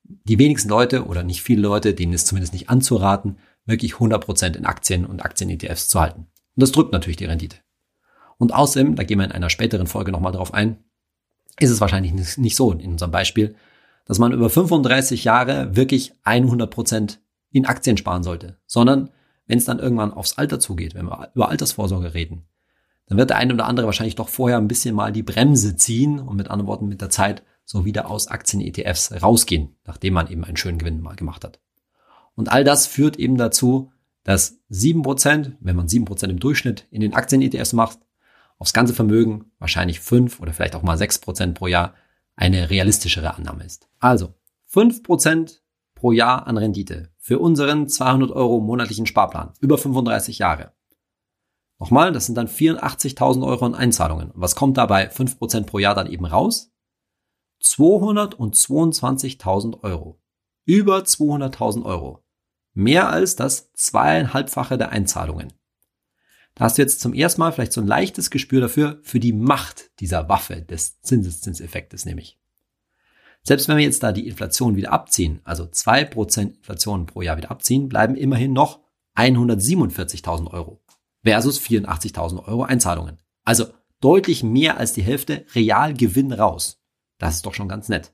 die 0.10 0.40
wenigsten 0.40 0.70
Leute 0.70 1.06
oder 1.06 1.24
nicht 1.24 1.44
viele 1.44 1.62
Leute, 1.62 1.94
denen 1.94 2.14
ist 2.14 2.28
zumindest 2.28 2.54
nicht 2.54 2.70
anzuraten, 2.70 3.38
wirklich 3.66 3.94
100% 3.94 4.56
in 4.56 4.66
Aktien 4.66 5.06
und 5.06 5.24
Aktien-ETFs 5.24 5.90
zu 5.90 6.00
halten. 6.00 6.22
Und 6.22 6.62
das 6.62 6.72
drückt 6.72 6.92
natürlich 6.92 7.18
die 7.18 7.26
Rendite. 7.26 7.58
Und 8.38 8.54
außerdem, 8.54 8.96
da 8.96 9.04
gehen 9.04 9.20
wir 9.20 9.26
in 9.26 9.32
einer 9.32 9.50
späteren 9.50 9.88
Folge 9.88 10.12
nochmal 10.12 10.32
drauf 10.32 10.54
ein, 10.54 10.84
ist 11.60 11.70
es 11.70 11.82
wahrscheinlich 11.82 12.38
nicht 12.38 12.56
so 12.56 12.72
in 12.72 12.92
unserem 12.92 13.12
Beispiel, 13.12 13.56
dass 14.06 14.18
man 14.18 14.32
über 14.32 14.50
35 14.50 15.24
Jahre 15.24 15.76
wirklich 15.76 16.14
100% 16.24 17.18
in 17.52 17.66
Aktien 17.66 17.98
sparen 17.98 18.24
sollte, 18.24 18.58
sondern 18.66 19.12
wenn 19.46 19.58
es 19.58 19.66
dann 19.66 19.80
irgendwann 19.80 20.14
aufs 20.14 20.38
Alter 20.38 20.60
zugeht, 20.60 20.96
wenn 20.96 21.06
wir 21.06 21.32
über 21.36 21.50
Altersvorsorge 21.50 22.14
reden, 22.14 22.46
dann 23.08 23.18
wird 23.18 23.32
der 23.32 23.38
eine 23.38 23.54
oder 23.54 23.66
andere 23.66 23.88
wahrscheinlich 23.88 24.16
doch 24.16 24.30
vorher 24.30 24.58
ein 24.58 24.68
bisschen 24.68 24.96
mal 24.96 25.12
die 25.12 25.24
Bremse 25.24 25.76
ziehen 25.76 26.20
und 26.20 26.38
mit 26.38 26.50
anderen 26.50 26.68
Worten 26.68 26.88
mit 26.88 27.02
der 27.02 27.10
Zeit 27.10 27.44
so 27.70 27.86
wieder 27.86 28.10
aus 28.10 28.28
Aktien-ETFs 28.28 29.22
rausgehen, 29.22 29.76
nachdem 29.86 30.16
man 30.16 30.28
eben 30.28 30.44
einen 30.44 30.58
schönen 30.58 30.80
Gewinn 30.80 31.02
mal 31.02 31.16
gemacht 31.16 31.44
hat. 31.44 31.60
Und 32.34 32.52
all 32.52 32.64
das 32.64 32.88
führt 32.88 33.18
eben 33.18 33.38
dazu, 33.38 33.92
dass 34.24 34.60
7%, 34.72 35.54
wenn 35.60 35.76
man 35.76 35.86
7% 35.86 36.30
im 36.30 36.40
Durchschnitt 36.40 36.88
in 36.90 37.02
den 37.02 37.14
Aktien-ETFs 37.14 37.74
macht, 37.74 38.00
aufs 38.58 38.74
ganze 38.74 38.96
Vermögen 38.96 39.52
wahrscheinlich 39.60 40.00
5 40.00 40.40
oder 40.40 40.52
vielleicht 40.52 40.76
auch 40.76 40.82
mal 40.82 40.98
6% 40.98 41.54
pro 41.54 41.68
Jahr 41.68 41.94
eine 42.36 42.72
realistischere 42.72 43.36
Annahme 43.36 43.66
ist. 43.66 43.88
Also 44.00 44.34
5% 44.74 45.60
pro 45.94 46.12
Jahr 46.12 46.48
an 46.48 46.58
Rendite 46.58 47.12
für 47.20 47.38
unseren 47.38 47.88
200 47.88 48.32
Euro 48.32 48.62
monatlichen 48.62 49.06
Sparplan 49.06 49.54
über 49.60 49.78
35 49.78 50.40
Jahre. 50.40 50.74
Nochmal, 51.78 52.14
das 52.14 52.26
sind 52.26 52.36
dann 52.36 52.48
84.000 52.48 53.46
Euro 53.46 53.64
an 53.64 53.76
Einzahlungen. 53.76 54.32
Was 54.34 54.56
kommt 54.56 54.78
dabei 54.78 55.12
5% 55.12 55.66
pro 55.66 55.78
Jahr 55.78 55.94
dann 55.94 56.08
eben 56.08 56.26
raus? 56.26 56.72
222.000 57.62 59.84
Euro. 59.84 60.22
Über 60.66 61.00
200.000 61.00 61.86
Euro. 61.86 62.24
Mehr 62.74 63.10
als 63.10 63.36
das 63.36 63.72
zweieinhalbfache 63.74 64.78
der 64.78 64.92
Einzahlungen. 64.92 65.54
Da 66.56 66.66
hast 66.66 66.78
du 66.78 66.82
jetzt 66.82 67.00
zum 67.00 67.14
ersten 67.14 67.42
Mal 67.42 67.52
vielleicht 67.52 67.74
so 67.74 67.82
ein 67.82 67.88
leichtes 67.88 68.32
Gespür 68.32 68.62
dafür, 68.62 69.00
für 69.04 69.20
die 69.20 69.34
Macht 69.34 69.92
dieser 70.00 70.30
Waffe 70.30 70.62
des 70.62 71.02
Zinseszinseffektes 71.02 72.06
nämlich. 72.06 72.40
Selbst 73.44 73.68
wenn 73.68 73.78
wir 73.78 73.84
jetzt 73.84 74.04
da 74.04 74.12
die 74.12 74.28
Inflation 74.28 74.76
wieder 74.76 74.92
abziehen, 74.92 75.42
also 75.44 75.66
zwei 75.68 76.04
Prozent 76.04 76.58
Inflation 76.58 77.06
pro 77.06 77.22
Jahr 77.22 77.38
wieder 77.38 77.52
abziehen, 77.52 77.88
bleiben 77.88 78.16
immerhin 78.16 78.54
noch 78.54 78.80
147.000 79.16 80.52
Euro 80.52 80.82
versus 81.24 81.60
84.000 81.60 82.46
Euro 82.46 82.64
Einzahlungen. 82.64 83.18
Also 83.44 83.66
deutlich 84.02 84.44
mehr 84.44 84.78
als 84.78 84.94
die 84.94 85.02
Hälfte 85.02 85.46
Realgewinn 85.56 86.32
raus. 86.32 86.79
Das 87.20 87.36
ist 87.36 87.46
doch 87.46 87.54
schon 87.54 87.70
ganz 87.70 87.90
nett. 87.90 88.14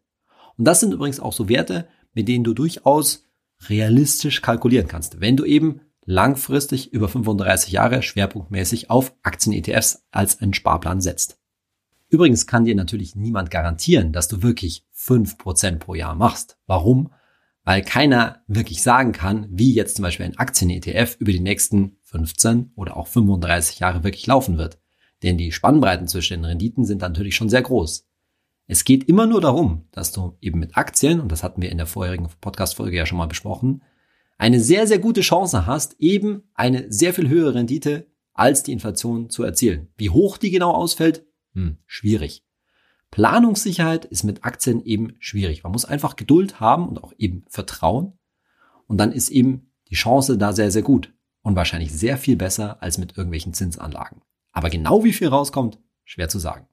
Und 0.57 0.65
das 0.65 0.81
sind 0.81 0.93
übrigens 0.93 1.21
auch 1.21 1.33
so 1.33 1.47
Werte, 1.47 1.87
mit 2.13 2.27
denen 2.27 2.43
du 2.43 2.53
durchaus 2.53 3.23
realistisch 3.69 4.41
kalkulieren 4.41 4.87
kannst, 4.87 5.21
wenn 5.21 5.37
du 5.37 5.45
eben 5.45 5.81
langfristig 6.05 6.93
über 6.93 7.07
35 7.07 7.71
Jahre 7.71 8.03
schwerpunktmäßig 8.03 8.89
auf 8.89 9.15
Aktien-ETFs 9.23 10.03
als 10.11 10.41
einen 10.41 10.53
Sparplan 10.53 11.01
setzt. 11.01 11.39
Übrigens 12.09 12.45
kann 12.45 12.65
dir 12.65 12.75
natürlich 12.75 13.15
niemand 13.15 13.49
garantieren, 13.49 14.11
dass 14.11 14.27
du 14.27 14.43
wirklich 14.43 14.85
5% 14.95 15.79
pro 15.79 15.95
Jahr 15.95 16.15
machst. 16.15 16.57
Warum? 16.67 17.11
Weil 17.63 17.81
keiner 17.81 18.43
wirklich 18.47 18.83
sagen 18.83 19.11
kann, 19.11 19.47
wie 19.49 19.73
jetzt 19.73 19.95
zum 19.95 20.03
Beispiel 20.03 20.27
ein 20.27 20.37
Aktien-ETF 20.37 21.17
über 21.19 21.31
die 21.31 21.39
nächsten 21.39 21.97
15 22.03 22.73
oder 22.75 22.95
auch 22.95 23.07
35 23.07 23.79
Jahre 23.79 24.03
wirklich 24.03 24.27
laufen 24.27 24.59
wird. 24.59 24.77
Denn 25.23 25.39
die 25.39 25.51
Spannbreiten 25.51 26.07
zwischen 26.07 26.35
den 26.35 26.45
Renditen 26.45 26.85
sind 26.85 27.01
natürlich 27.01 27.35
schon 27.35 27.49
sehr 27.49 27.63
groß. 27.63 28.07
Es 28.67 28.83
geht 28.83 29.07
immer 29.07 29.27
nur 29.27 29.41
darum, 29.41 29.87
dass 29.91 30.11
du 30.11 30.37
eben 30.41 30.59
mit 30.59 30.75
Aktien, 30.75 31.19
und 31.19 31.31
das 31.31 31.43
hatten 31.43 31.61
wir 31.61 31.71
in 31.71 31.77
der 31.77 31.85
vorherigen 31.85 32.27
Podcast-Folge 32.41 32.97
ja 32.97 33.05
schon 33.05 33.17
mal 33.17 33.27
besprochen, 33.27 33.83
eine 34.37 34.59
sehr, 34.59 34.87
sehr 34.87 34.99
gute 34.99 35.21
Chance 35.21 35.65
hast, 35.65 35.95
eben 35.99 36.43
eine 36.55 36.91
sehr 36.91 37.13
viel 37.13 37.29
höhere 37.29 37.55
Rendite 37.55 38.07
als 38.33 38.63
die 38.63 38.73
Inflation 38.73 39.29
zu 39.29 39.43
erzielen. 39.43 39.89
Wie 39.97 40.09
hoch 40.09 40.37
die 40.37 40.49
genau 40.49 40.71
ausfällt? 40.71 41.25
Hm, 41.53 41.77
schwierig. 41.85 42.43
Planungssicherheit 43.11 44.03
ist 44.03 44.23
mit 44.23 44.43
Aktien 44.43 44.83
eben 44.83 45.15
schwierig. 45.19 45.63
Man 45.63 45.71
muss 45.71 45.85
einfach 45.85 46.17
Geduld 46.17 46.59
haben 46.59 46.89
und 46.89 47.01
auch 47.01 47.13
eben 47.17 47.45
Vertrauen. 47.47 48.19
Und 48.87 48.97
dann 48.97 49.13
ist 49.13 49.29
eben 49.29 49.71
die 49.89 49.95
Chance 49.95 50.37
da 50.37 50.51
sehr, 50.51 50.71
sehr 50.71 50.81
gut 50.81 51.13
und 51.41 51.55
wahrscheinlich 51.55 51.93
sehr 51.93 52.17
viel 52.17 52.35
besser 52.35 52.81
als 52.81 52.97
mit 52.97 53.15
irgendwelchen 53.15 53.53
Zinsanlagen. 53.53 54.21
Aber 54.51 54.69
genau 54.69 55.03
wie 55.03 55.13
viel 55.13 55.29
rauskommt, 55.29 55.79
schwer 56.03 56.27
zu 56.27 56.39
sagen. 56.39 56.67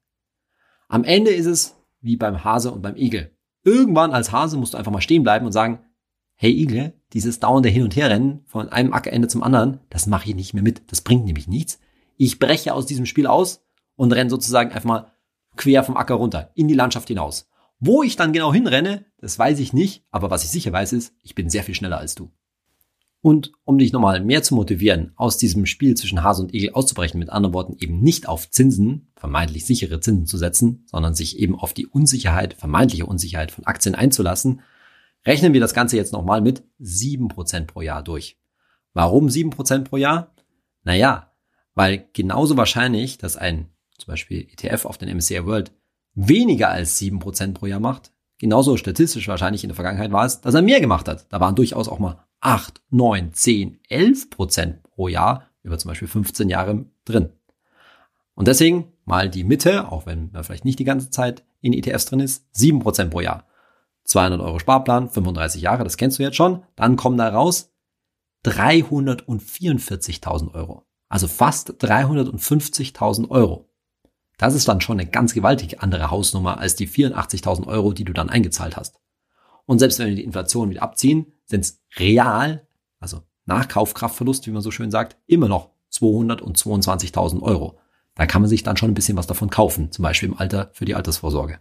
Am 0.89 1.05
Ende 1.05 1.31
ist 1.31 1.47
es 1.47 1.77
wie 2.03 2.17
beim 2.17 2.45
Hase 2.45 2.71
und 2.71 2.83
beim 2.83 2.97
Igel. 2.97 3.35
Irgendwann 3.65 4.13
als 4.13 4.33
Hase 4.33 4.57
musst 4.57 4.75
du 4.75 4.79
einfach 4.79 4.93
mal 4.93 5.01
stehen 5.01 5.23
bleiben 5.23 5.47
und 5.47 5.53
sagen, 5.53 5.81
hey 6.35 6.51
Igel, 6.53 6.95
dieses 7.13 7.41
dauernde 7.41 7.69
Hin- 7.69 7.85
und 7.85 7.97
Herrennen 7.97 8.43
von 8.47 8.69
einem 8.69 8.93
Ackerende 8.93 9.29
zum 9.29 9.43
anderen, 9.43 9.81
das 9.89 10.07
mache 10.07 10.29
ich 10.29 10.35
nicht 10.35 10.55
mehr 10.55 10.63
mit. 10.63 10.83
Das 10.91 11.01
bringt 11.01 11.25
nämlich 11.25 11.49
nichts. 11.49 11.79
Ich 12.17 12.39
breche 12.39 12.75
aus 12.75 12.87
diesem 12.87 13.07
Spiel 13.07 13.27
aus 13.27 13.65
und 13.97 14.13
renne 14.13 14.31
sozusagen 14.31 14.73
einfach 14.73 14.89
mal 14.89 15.13
quer 15.57 15.85
vom 15.85 15.97
Acker 15.97 16.15
runter, 16.15 16.51
in 16.55 16.69
die 16.69 16.75
Landschaft 16.75 17.09
hinaus. 17.09 17.49
Wo 17.79 18.03
ich 18.03 18.17
dann 18.17 18.33
genau 18.33 18.53
hinrenne, 18.53 19.07
das 19.19 19.39
weiß 19.39 19.59
ich 19.59 19.73
nicht, 19.73 20.05
aber 20.11 20.31
was 20.31 20.45
ich 20.45 20.51
sicher 20.51 20.73
weiß 20.73 20.93
ist, 20.93 21.15
ich 21.23 21.35
bin 21.35 21.51
sehr 21.51 21.63
viel 21.63 21.75
schneller 21.75 21.99
als 21.99 22.15
du. 22.15 22.31
Und 23.21 23.53
um 23.65 23.79
dich 23.79 23.93
nochmal 23.93 24.23
mehr 24.25 24.43
zu 24.43 24.55
motivieren, 24.55 25.13
aus 25.17 25.39
diesem 25.39 25.67
Spiel 25.67 25.97
zwischen 25.97 26.25
Hase 26.25 26.43
und 26.43 26.55
Igel 26.55 26.73
auszubrechen, 26.73 27.21
mit 27.21 27.31
anderen 27.31 27.55
Worten 27.55 27.77
eben 27.79 28.01
nicht 28.01 28.29
auf 28.29 28.51
Zinsen, 28.51 29.12
vermeintlich 29.23 29.65
sichere 29.65 30.01
Zinsen 30.01 30.27
zu 30.27 30.37
setzen, 30.37 30.85
sondern 30.87 31.15
sich 31.15 31.39
eben 31.39 31.57
auf 31.57 31.73
die 31.73 31.87
Unsicherheit, 31.87 32.55
vermeintliche 32.55 33.07
Unsicherheit 33.07 33.53
von 33.53 33.65
Aktien 33.67 33.95
einzulassen, 33.95 34.63
Rechnen 35.25 35.53
wir 35.53 35.61
das 35.61 35.75
Ganze 35.75 35.97
jetzt 35.97 36.13
nochmal 36.13 36.41
mit 36.41 36.65
7% 36.81 37.67
pro 37.67 37.81
Jahr 37.81 38.03
durch. 38.03 38.39
Warum 38.93 39.29
7% 39.29 39.85
pro 39.85 39.97
Jahr? 39.97 40.35
Naja, 40.83 41.33
weil 41.75 42.09
genauso 42.13 42.57
wahrscheinlich, 42.57 43.19
dass 43.19 43.37
ein 43.37 43.69
zum 43.99 44.09
Beispiel 44.09 44.49
ETF 44.53 44.85
auf 44.85 44.99
den 44.99 45.15
MSCI 45.17 45.47
World 45.47 45.73
weniger 46.15 46.71
als 46.71 47.01
7% 47.01 47.55
pro 47.55 47.67
Jahr 47.67 47.81
macht, 47.81 48.13
genauso 48.39 48.77
statistisch 48.77 49.29
wahrscheinlich 49.29 49.63
in 49.63 49.69
der 49.69 49.77
Vergangenheit 49.77 50.11
war 50.11 50.27
es, 50.27 50.41
dass 50.41 50.55
er 50.55 50.63
mehr 50.63 50.81
gemacht 50.81 51.09
hat. 51.09 51.27
Da 51.33 51.39
waren 51.39 51.55
durchaus 51.55 51.89
auch 51.89 52.01
mal 52.01 52.25
8, 52.41 52.83
9, 52.91 53.33
10, 53.33 53.79
11% 53.89 54.83
pro 54.83 55.07
Jahr 55.07 55.49
über 55.63 55.79
zum 55.79 55.91
Beispiel 55.91 56.09
15 56.09 56.49
Jahre 56.49 56.85
drin. 57.05 57.31
Und 58.35 58.49
deswegen 58.49 58.92
mal 59.05 59.29
die 59.29 59.45
Mitte, 59.45 59.91
auch 59.91 60.07
wenn 60.07 60.31
man 60.33 60.45
vielleicht 60.45 60.65
nicht 60.65 60.79
die 60.79 60.85
ganze 60.85 61.11
Zeit 61.11 61.45
in 61.61 61.73
ETFs 61.73 62.07
drin 62.07 62.21
ist, 62.21 62.47
7% 62.55 63.11
pro 63.11 63.21
Jahr. 63.21 63.47
200 64.05 64.41
Euro 64.41 64.59
Sparplan, 64.59 65.09
35 65.09 65.63
Jahre, 65.63 65.85
das 65.85 65.97
kennst 65.97 66.19
du 66.19 66.23
jetzt 66.23 66.37
schon. 66.37 66.63
Dann 66.77 66.97
kommen 66.97 67.17
da 67.17 67.29
raus 67.29 67.71
344.000 68.45 70.55
Euro. 70.55 70.87
Also 71.09 71.29
fast 71.29 71.83
350.000 71.83 73.31
Euro. 73.31 73.69
Das 74.39 74.55
ist 74.55 74.67
dann 74.67 74.81
schon 74.81 74.99
eine 74.99 75.09
ganz 75.09 75.35
gewaltig 75.35 75.81
andere 75.81 76.11
Hausnummer 76.11 76.59
als 76.59 76.75
die 76.75 76.89
84.000 76.89 77.69
Euro, 77.69 77.93
die 77.93 78.05
du 78.05 78.13
dann 78.13 78.31
eingezahlt 78.31 78.77
hast. 78.77 78.99
Und 79.67 79.79
selbst 79.79 79.99
wenn 79.99 80.09
wir 80.09 80.17
die 80.17 80.25
Inflation 80.25 80.71
wieder 80.71 80.83
abziehen, 80.83 81.33
sind 81.45 81.61
es 81.61 81.81
real, 81.97 82.67
also 82.99 83.23
nach 83.45 83.69
Kaufkraftverlust, 83.69 84.47
wie 84.47 84.51
man 84.51 84.63
so 84.63 84.71
schön 84.71 84.91
sagt, 84.91 85.17
immer 85.27 85.49
noch 85.49 85.71
222.000 85.93 87.43
Euro. 87.43 87.79
Da 88.15 88.27
kann 88.27 88.43
man 88.43 88.49
sich 88.49 88.63
dann 88.63 88.77
schon 88.77 88.91
ein 88.91 88.95
bisschen 88.95 89.17
was 89.17 89.27
davon 89.27 89.51
kaufen, 89.51 89.91
zum 89.91 90.03
Beispiel 90.03 90.29
im 90.29 90.37
Alter 90.37 90.71
für 90.75 90.85
die 90.85 90.95
Altersvorsorge. 90.95 91.61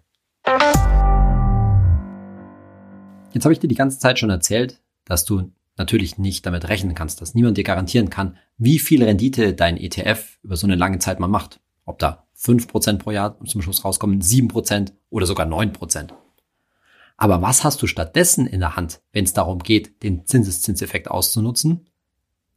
Jetzt 3.33 3.45
habe 3.45 3.53
ich 3.53 3.59
dir 3.59 3.69
die 3.69 3.75
ganze 3.75 3.99
Zeit 3.99 4.19
schon 4.19 4.29
erzählt, 4.29 4.81
dass 5.05 5.23
du 5.23 5.51
natürlich 5.77 6.17
nicht 6.17 6.45
damit 6.45 6.67
rechnen 6.67 6.95
kannst, 6.95 7.21
dass 7.21 7.33
niemand 7.33 7.57
dir 7.57 7.63
garantieren 7.63 8.09
kann, 8.09 8.37
wie 8.57 8.79
viel 8.79 9.03
Rendite 9.03 9.53
dein 9.53 9.77
ETF 9.77 10.39
über 10.43 10.57
so 10.57 10.67
eine 10.67 10.75
lange 10.75 10.99
Zeit 10.99 11.19
mal 11.19 11.27
macht. 11.27 11.61
Ob 11.85 11.99
da 11.99 12.27
5% 12.37 12.97
pro 12.97 13.11
Jahr 13.11 13.39
zum 13.45 13.61
Schluss 13.61 13.85
rauskommen, 13.85 14.21
7% 14.21 14.91
oder 15.09 15.25
sogar 15.25 15.47
9%. 15.47 16.09
Aber 17.17 17.41
was 17.41 17.63
hast 17.63 17.81
du 17.81 17.87
stattdessen 17.87 18.47
in 18.47 18.59
der 18.59 18.75
Hand, 18.75 19.01
wenn 19.11 19.25
es 19.25 19.33
darum 19.33 19.59
geht, 19.59 20.03
den 20.03 20.25
Zinseszinseffekt 20.25 21.09
auszunutzen? 21.09 21.87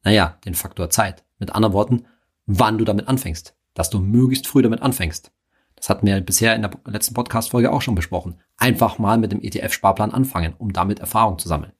Naja, 0.02 0.38
den 0.44 0.54
Faktor 0.54 0.90
Zeit. 0.90 1.24
Mit 1.38 1.54
anderen 1.54 1.74
Worten, 1.74 2.06
wann 2.46 2.78
du 2.78 2.84
damit 2.84 3.08
anfängst. 3.08 3.54
Dass 3.74 3.90
du 3.90 4.00
möglichst 4.00 4.46
früh 4.46 4.62
damit 4.62 4.82
anfängst. 4.82 5.32
Das 5.76 5.88
hatten 5.90 6.06
wir 6.06 6.20
bisher 6.20 6.54
in 6.54 6.62
der 6.62 6.70
letzten 6.86 7.14
Podcast-Folge 7.14 7.70
auch 7.70 7.82
schon 7.82 7.94
besprochen. 7.94 8.40
Einfach 8.56 8.98
mal 8.98 9.18
mit 9.18 9.32
dem 9.32 9.42
ETF-Sparplan 9.42 10.12
anfangen, 10.12 10.54
um 10.56 10.72
damit 10.72 11.00
Erfahrung 11.00 11.38
zu 11.38 11.48
sammeln. 11.48 11.72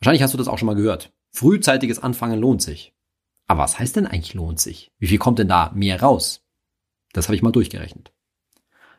Wahrscheinlich 0.00 0.22
hast 0.22 0.34
du 0.34 0.38
das 0.38 0.48
auch 0.48 0.58
schon 0.58 0.66
mal 0.66 0.74
gehört. 0.74 1.12
Frühzeitiges 1.30 2.02
Anfangen 2.02 2.40
lohnt 2.40 2.60
sich. 2.60 2.92
Aber 3.46 3.62
was 3.62 3.78
heißt 3.78 3.96
denn 3.96 4.06
eigentlich 4.06 4.34
lohnt 4.34 4.58
sich? 4.58 4.90
Wie 4.98 5.06
viel 5.06 5.18
kommt 5.18 5.38
denn 5.38 5.48
da 5.48 5.70
mehr 5.74 6.00
raus? 6.00 6.44
Das 7.12 7.28
habe 7.28 7.36
ich 7.36 7.42
mal 7.42 7.52
durchgerechnet. 7.52 8.12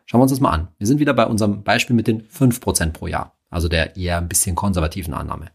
Schauen 0.06 0.20
wir 0.20 0.24
uns 0.24 0.32
das 0.32 0.40
mal 0.40 0.52
an. 0.52 0.70
Wir 0.78 0.88
sind 0.88 1.00
wieder 1.00 1.14
bei 1.14 1.26
unserem 1.26 1.64
Beispiel 1.64 1.96
mit 1.96 2.08
den 2.08 2.28
5% 2.28 2.92
pro 2.92 3.08
Jahr, 3.08 3.36
also 3.50 3.68
der 3.68 3.96
eher 3.96 4.18
ein 4.18 4.30
bisschen 4.30 4.56
konservativen 4.56 5.14
Annahme. 5.14 5.52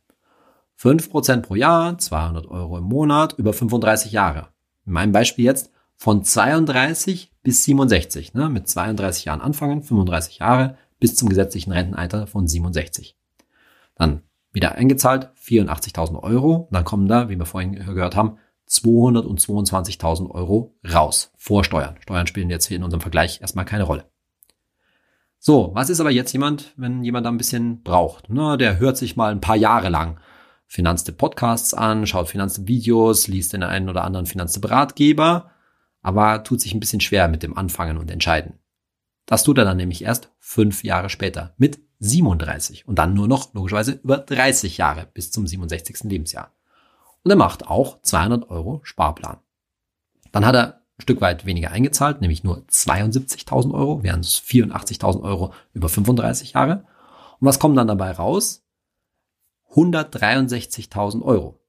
5% 0.81 1.43
pro 1.43 1.55
Jahr, 1.55 1.99
200 1.99 2.47
Euro 2.47 2.79
im 2.79 2.85
Monat, 2.85 3.35
über 3.39 3.53
35 3.53 4.13
Jahre. 4.13 4.49
In 4.87 4.93
meinem 4.93 5.13
Beispiel 5.13 5.45
jetzt 5.45 5.71
von 5.99 6.23
32 6.23 7.33
bis 7.43 7.65
67, 7.65 8.33
ne, 8.33 8.49
mit 8.49 8.69
32 8.69 9.25
Jahren 9.25 9.41
anfangen, 9.41 9.83
35 9.83 10.39
Jahre 10.39 10.79
bis 11.01 11.17
zum 11.17 11.29
gesetzlichen 11.29 11.73
Rentenalter 11.73 12.29
von 12.29 12.47
67. 12.47 13.17
Dann 13.97 14.23
wieder 14.53 14.77
eingezahlt, 14.77 15.31
84.000 15.45 16.23
Euro. 16.23 16.69
Dann 16.71 16.85
kommen 16.85 17.09
da, 17.09 17.29
wie 17.29 17.37
wir 17.37 17.47
vorhin 17.47 17.73
gehört 17.73 18.15
haben, 18.15 18.39
222.000 18.69 20.31
Euro 20.31 20.75
raus 20.89 21.33
vor 21.37 21.65
Steuern. 21.65 21.97
Steuern 22.01 22.29
spielen 22.29 22.49
jetzt 22.49 22.67
hier 22.67 22.77
in 22.77 22.85
unserem 22.85 23.01
Vergleich 23.01 23.41
erstmal 23.41 23.65
keine 23.65 23.85
Rolle. 23.85 24.05
So, 25.41 25.71
was 25.75 25.91
ist 25.91 26.01
aber 26.01 26.11
jetzt 26.11 26.33
jemand, 26.33 26.75
wenn 26.77 27.03
jemand 27.03 27.27
da 27.27 27.31
ein 27.31 27.39
bisschen 27.39 27.83
braucht? 27.83 28.27
Na, 28.29 28.57
der 28.57 28.79
hört 28.79 28.97
sich 28.97 29.17
mal 29.17 29.33
ein 29.33 29.41
paar 29.41 29.57
Jahre 29.57 29.89
lang 29.89 30.21
Finanztipp 30.67 31.17
Podcasts 31.17 31.75
an, 31.75 32.07
schaut 32.07 32.29
Finanztipp 32.29 32.69
Videos, 32.69 33.27
liest 33.27 33.53
den 33.53 33.63
einen 33.65 33.89
oder 33.89 34.05
anderen 34.05 34.27
Finanztipp 34.27 34.71
Ratgeber, 34.71 35.51
aber 36.09 36.43
tut 36.43 36.63
sich 36.63 36.73
ein 36.73 36.81
bisschen 36.81 37.03
schwer 37.03 37.29
mit 37.29 37.43
dem 37.43 37.55
Anfangen 37.55 37.99
und 37.99 38.11
Entscheiden. 38.11 38.55
Das 39.27 39.43
tut 39.43 39.59
er 39.59 39.67
dann 39.67 39.77
nämlich 39.77 40.03
erst 40.03 40.33
fünf 40.39 40.83
Jahre 40.83 41.11
später 41.11 41.53
mit 41.59 41.81
37 41.99 42.89
und 42.89 42.99
dann 42.99 43.13
nur 43.13 43.29
noch 43.29 43.53
logischerweise 43.53 43.93
über 43.93 44.17
30 44.17 44.79
Jahre 44.79 45.07
bis 45.13 45.31
zum 45.31 45.47
67. 45.47 46.05
Lebensjahr. 46.05 46.55
Und 47.25 47.31
er 47.31 47.37
macht 47.37 47.67
auch 47.67 48.01
200 48.01 48.49
Euro 48.49 48.81
Sparplan. 48.85 49.37
Dann 50.33 50.47
hat 50.47 50.55
er 50.55 50.77
ein 50.77 51.03
Stück 51.03 51.21
weit 51.21 51.45
weniger 51.45 51.73
eingezahlt, 51.73 52.23
nämlich 52.23 52.43
nur 52.43 52.63
72.000 52.71 53.75
Euro, 53.75 54.03
während 54.03 54.25
es 54.25 54.41
84.000 54.41 55.23
Euro 55.23 55.53
über 55.75 55.91
35 55.91 56.55
Jahre. 56.55 56.87
Und 57.39 57.47
was 57.47 57.59
kommt 57.59 57.77
dann 57.77 57.87
dabei 57.87 58.13
raus? 58.13 58.65
163.000 59.75 61.21
Euro. 61.21 61.61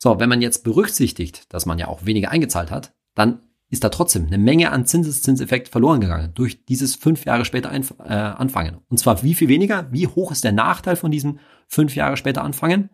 So, 0.00 0.18
wenn 0.18 0.28
man 0.28 0.42
jetzt 0.42 0.64
berücksichtigt, 0.64 1.54
dass 1.54 1.66
man 1.66 1.78
ja 1.78 1.86
auch 1.86 2.04
weniger 2.04 2.32
eingezahlt 2.32 2.72
hat, 2.72 2.94
dann 3.14 3.42
ist 3.70 3.84
da 3.84 3.88
trotzdem 3.88 4.26
eine 4.26 4.38
Menge 4.38 4.72
an 4.72 4.84
Zinseszinseffekt 4.84 5.68
verloren 5.68 6.00
gegangen 6.00 6.32
durch 6.34 6.64
dieses 6.64 6.96
fünf 6.96 7.24
Jahre 7.24 7.44
später 7.44 7.70
ein, 7.70 7.86
äh, 8.00 8.12
anfangen. 8.12 8.78
Und 8.88 8.98
zwar 8.98 9.22
wie 9.22 9.34
viel 9.34 9.48
weniger? 9.48 9.90
Wie 9.92 10.06
hoch 10.06 10.32
ist 10.32 10.44
der 10.44 10.52
Nachteil 10.52 10.96
von 10.96 11.10
diesem 11.10 11.38
fünf 11.68 11.94
Jahre 11.94 12.16
später 12.16 12.42
anfangen? 12.42 12.90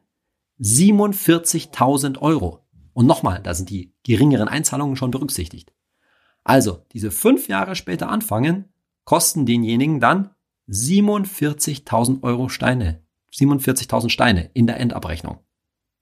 47.000 0.60 2.18
Euro. 2.18 2.66
Und 2.92 3.06
nochmal, 3.06 3.40
da 3.42 3.54
sind 3.54 3.70
die 3.70 3.94
geringeren 4.04 4.48
Einzahlungen 4.48 4.96
schon 4.96 5.10
berücksichtigt. 5.10 5.72
Also, 6.44 6.84
diese 6.92 7.10
fünf 7.10 7.48
Jahre 7.48 7.74
später 7.74 8.08
anfangen, 8.08 8.66
kosten 9.04 9.46
denjenigen 9.46 10.00
dann 10.00 10.30
47.000 10.68 12.22
Euro 12.22 12.48
Steine 12.48 13.06
47.000 13.36 14.10
Steine 14.10 14.50
in 14.54 14.66
der 14.66 14.80
Endabrechnung. 14.80 15.38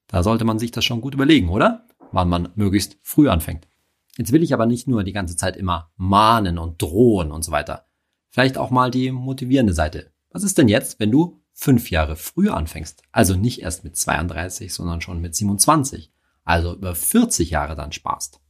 Da 0.06 0.22
sollte 0.22 0.44
man 0.44 0.58
sich 0.58 0.70
das 0.70 0.84
schon 0.84 1.00
gut 1.00 1.14
überlegen, 1.14 1.48
oder? 1.48 1.86
Wann 2.12 2.28
man 2.28 2.50
möglichst 2.54 2.98
früh 3.02 3.28
anfängt. 3.28 3.66
Jetzt 4.16 4.32
will 4.32 4.42
ich 4.42 4.54
aber 4.54 4.66
nicht 4.66 4.86
nur 4.86 5.02
die 5.04 5.12
ganze 5.12 5.36
Zeit 5.36 5.56
immer 5.56 5.90
mahnen 5.96 6.58
und 6.58 6.80
drohen 6.80 7.32
und 7.32 7.44
so 7.44 7.52
weiter. 7.52 7.86
Vielleicht 8.30 8.58
auch 8.58 8.70
mal 8.70 8.90
die 8.90 9.10
motivierende 9.10 9.72
Seite. 9.72 10.12
Was 10.30 10.42
ist 10.42 10.58
denn 10.58 10.68
jetzt, 10.68 11.00
wenn 11.00 11.10
du 11.10 11.40
fünf 11.52 11.90
Jahre 11.90 12.16
früher 12.16 12.56
anfängst? 12.56 13.02
Also 13.12 13.36
nicht 13.36 13.62
erst 13.62 13.84
mit 13.84 13.96
32, 13.96 14.72
sondern 14.72 15.00
schon 15.00 15.20
mit 15.20 15.34
27. 15.34 16.12
Also 16.44 16.74
über 16.74 16.94
40 16.94 17.50
Jahre 17.50 17.74
dann 17.74 17.92
sparst. 17.92 18.40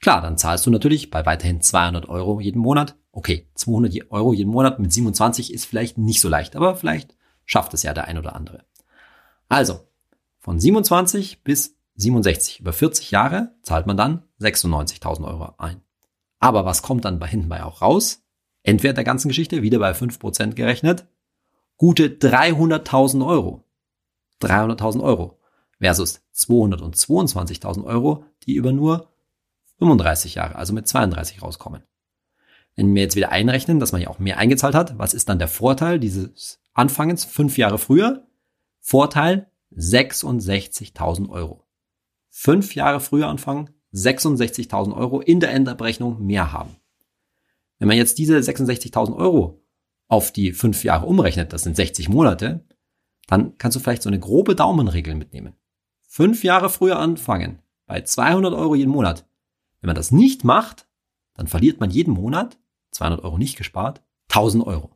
Klar, 0.00 0.20
dann 0.20 0.38
zahlst 0.38 0.66
du 0.66 0.70
natürlich 0.70 1.10
bei 1.10 1.24
weiterhin 1.24 1.60
200 1.60 2.08
Euro 2.08 2.40
jeden 2.40 2.60
Monat. 2.60 2.96
Okay, 3.12 3.48
200 3.54 4.10
Euro 4.10 4.32
jeden 4.32 4.50
Monat 4.50 4.78
mit 4.78 4.92
27 4.92 5.52
ist 5.52 5.64
vielleicht 5.64 5.98
nicht 5.98 6.20
so 6.20 6.28
leicht, 6.28 6.56
aber 6.56 6.76
vielleicht 6.76 7.16
schafft 7.44 7.74
es 7.74 7.82
ja 7.82 7.94
der 7.94 8.06
ein 8.06 8.18
oder 8.18 8.34
andere. 8.34 8.64
Also, 9.48 9.80
von 10.38 10.60
27 10.60 11.42
bis 11.42 11.76
67, 11.96 12.60
über 12.60 12.72
40 12.72 13.10
Jahre 13.10 13.54
zahlt 13.62 13.86
man 13.86 13.96
dann 13.96 14.22
96.000 14.40 15.26
Euro 15.26 15.54
ein. 15.58 15.80
Aber 16.38 16.64
was 16.64 16.82
kommt 16.82 17.04
dann 17.04 17.18
bei 17.18 17.26
hinten 17.26 17.48
bei 17.48 17.62
auch 17.62 17.82
raus? 17.82 18.22
Entweder 18.62 18.94
der 18.94 19.04
ganzen 19.04 19.28
Geschichte, 19.28 19.62
wieder 19.62 19.78
bei 19.78 19.92
5% 19.92 20.54
gerechnet, 20.54 21.06
gute 21.76 22.08
300.000 22.08 23.26
Euro. 23.26 23.64
300.000 24.42 25.02
Euro 25.02 25.38
versus 25.78 26.22
222.000 26.34 27.84
Euro, 27.84 28.24
die 28.46 28.54
über 28.54 28.72
nur 28.72 29.12
35 29.78 30.36
Jahre, 30.36 30.56
also 30.56 30.72
mit 30.72 30.88
32 30.88 31.42
rauskommen. 31.42 31.82
Wenn 32.76 32.94
wir 32.94 33.02
jetzt 33.02 33.16
wieder 33.16 33.30
einrechnen, 33.30 33.78
dass 33.78 33.92
man 33.92 34.00
ja 34.00 34.08
auch 34.08 34.18
mehr 34.18 34.38
eingezahlt 34.38 34.74
hat, 34.74 34.98
was 34.98 35.14
ist 35.14 35.28
dann 35.28 35.38
der 35.38 35.48
Vorteil 35.48 36.00
dieses 36.00 36.60
Anfangens 36.72 37.24
fünf 37.24 37.56
Jahre 37.56 37.78
früher. 37.78 38.26
Vorteil 38.80 39.50
66.000 39.76 41.28
Euro. 41.28 41.63
Fünf 42.36 42.74
Jahre 42.74 43.00
früher 43.00 43.28
anfangen, 43.28 43.70
66.000 43.92 44.94
Euro 44.94 45.20
in 45.20 45.40
der 45.40 45.52
Endabrechnung 45.52 46.24
mehr 46.24 46.52
haben. 46.52 46.76
Wenn 47.78 47.88
man 47.88 47.96
jetzt 47.96 48.18
diese 48.18 48.36
66.000 48.36 49.16
Euro 49.16 49.62
auf 50.08 50.32
die 50.32 50.52
fünf 50.52 50.82
Jahre 50.84 51.06
umrechnet, 51.06 51.52
das 51.52 51.62
sind 51.62 51.76
60 51.76 52.08
Monate, 52.08 52.66
dann 53.26 53.56
kannst 53.58 53.76
du 53.76 53.80
vielleicht 53.80 54.02
so 54.02 54.10
eine 54.10 54.18
grobe 54.18 54.54
Daumenregel 54.54 55.14
mitnehmen. 55.14 55.54
Fünf 56.08 56.42
Jahre 56.44 56.70
früher 56.70 56.98
anfangen, 56.98 57.60
bei 57.86 58.00
200 58.00 58.52
Euro 58.52 58.74
jeden 58.74 58.90
Monat. 58.90 59.26
Wenn 59.80 59.88
man 59.88 59.96
das 59.96 60.10
nicht 60.10 60.44
macht, 60.44 60.86
dann 61.34 61.46
verliert 61.46 61.80
man 61.80 61.90
jeden 61.90 62.12
Monat, 62.12 62.58
200 62.90 63.22
Euro 63.22 63.38
nicht 63.38 63.56
gespart, 63.56 64.02
1000 64.28 64.66
Euro 64.66 64.94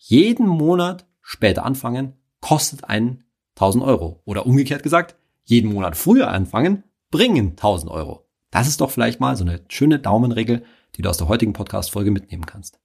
jeden 0.00 0.46
Monat 0.46 1.06
später 1.20 1.64
anfangen 1.64 2.14
kostet 2.40 2.84
einen 2.84 3.24
1000 3.56 3.84
Euro. 3.84 4.22
Oder 4.24 4.46
umgekehrt 4.46 4.82
gesagt, 4.82 5.16
jeden 5.50 5.72
Monat 5.72 5.96
früher 5.96 6.30
anfangen 6.30 6.84
bringen 7.10 7.50
1000 7.50 7.90
Euro. 7.90 8.26
Das 8.50 8.68
ist 8.68 8.80
doch 8.80 8.90
vielleicht 8.90 9.20
mal 9.20 9.36
so 9.36 9.44
eine 9.44 9.64
schöne 9.68 9.98
Daumenregel, 9.98 10.62
die 10.94 11.02
du 11.02 11.08
aus 11.08 11.18
der 11.18 11.28
heutigen 11.28 11.52
Podcast-Folge 11.52 12.10
mitnehmen 12.10 12.46
kannst. 12.46 12.80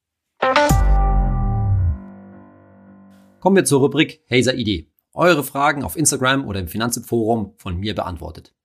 Kommen 3.39 3.56
wir 3.56 3.65
zur 3.65 3.82
Rubrik 3.82 4.23
Hazer 4.30 4.56
Idee. 4.56 4.91
Eure 5.13 5.43
Fragen 5.43 5.84
auf 5.84 5.95
Instagram 5.95 6.47
oder 6.47 6.60
im 6.60 6.67
Finanzforum 6.67 7.54
von 7.58 7.78
mir 7.78 7.93
beantwortet. 7.93 8.56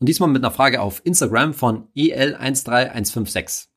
Und 0.00 0.08
diesmal 0.08 0.28
mit 0.28 0.42
einer 0.42 0.52
Frage 0.52 0.80
auf 0.80 1.00
Instagram 1.04 1.54
von 1.54 1.88
EL13156. 1.96 3.68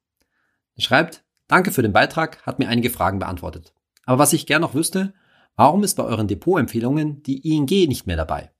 Er 0.76 0.82
schreibt, 0.82 1.24
danke 1.47 1.71
für 1.71 1.84
den 1.84 1.93
Beitrag, 1.93 2.43
hat 2.45 2.60
mir 2.60 2.67
einige 2.67 2.89
Fragen 2.89 3.19
beantwortet. 3.19 3.74
Aber 4.06 4.17
was 4.17 4.34
ich 4.34 4.47
gern 4.47 4.62
noch 4.62 4.74
wüsste, 4.74 5.13
warum 5.56 5.84
ist 5.84 5.95
bei 5.95 6.04
euren 6.04 6.28
Depotempfehlungen 6.28 7.21
die 7.24 7.47
ING 7.47 7.69
nicht 7.88 8.08
mehr 8.08 8.17
dabei? 8.17 8.52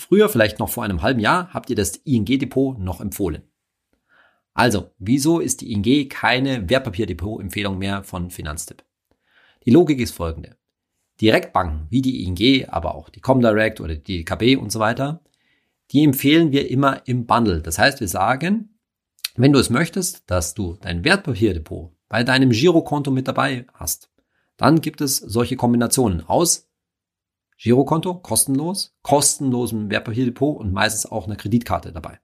Früher, 0.00 0.30
vielleicht 0.30 0.58
noch 0.58 0.70
vor 0.70 0.82
einem 0.82 1.02
halben 1.02 1.20
Jahr, 1.20 1.52
habt 1.52 1.68
ihr 1.68 1.76
das 1.76 1.94
ING-Depot 1.94 2.78
noch 2.78 3.02
empfohlen. 3.02 3.42
Also, 4.54 4.92
wieso 4.98 5.40
ist 5.40 5.60
die 5.60 5.72
ING 5.72 6.08
keine 6.08 6.70
Wertpapierdepot-Empfehlung 6.70 7.76
mehr 7.76 8.02
von 8.02 8.30
Finanztipp? 8.30 8.82
Die 9.66 9.70
Logik 9.70 10.00
ist 10.00 10.12
folgende. 10.12 10.56
Direktbanken 11.20 11.86
wie 11.90 12.00
die 12.00 12.24
ING, 12.24 12.66
aber 12.70 12.94
auch 12.94 13.10
die 13.10 13.20
Comdirect 13.20 13.82
oder 13.82 13.94
die 13.94 14.24
DKB 14.24 14.56
und 14.56 14.72
so 14.72 14.80
weiter, 14.80 15.22
die 15.90 16.02
empfehlen 16.02 16.50
wir 16.50 16.70
immer 16.70 17.06
im 17.06 17.26
Bundle. 17.26 17.60
Das 17.60 17.78
heißt, 17.78 18.00
wir 18.00 18.08
sagen, 18.08 18.78
wenn 19.36 19.52
du 19.52 19.58
es 19.58 19.68
möchtest, 19.68 20.30
dass 20.30 20.54
du 20.54 20.78
dein 20.80 21.04
Wertpapierdepot 21.04 21.92
bei 22.08 22.24
deinem 22.24 22.50
Girokonto 22.50 23.10
mit 23.10 23.28
dabei 23.28 23.66
hast, 23.74 24.10
dann 24.56 24.80
gibt 24.80 25.02
es 25.02 25.18
solche 25.18 25.56
Kombinationen 25.56 26.26
aus 26.26 26.69
Girokonto, 27.62 28.14
kostenlos, 28.14 28.96
kostenlosem 29.02 29.90
Wertpapierdepot 29.90 30.58
und 30.58 30.72
meistens 30.72 31.04
auch 31.04 31.26
einer 31.26 31.36
Kreditkarte 31.36 31.92
dabei. 31.92 32.18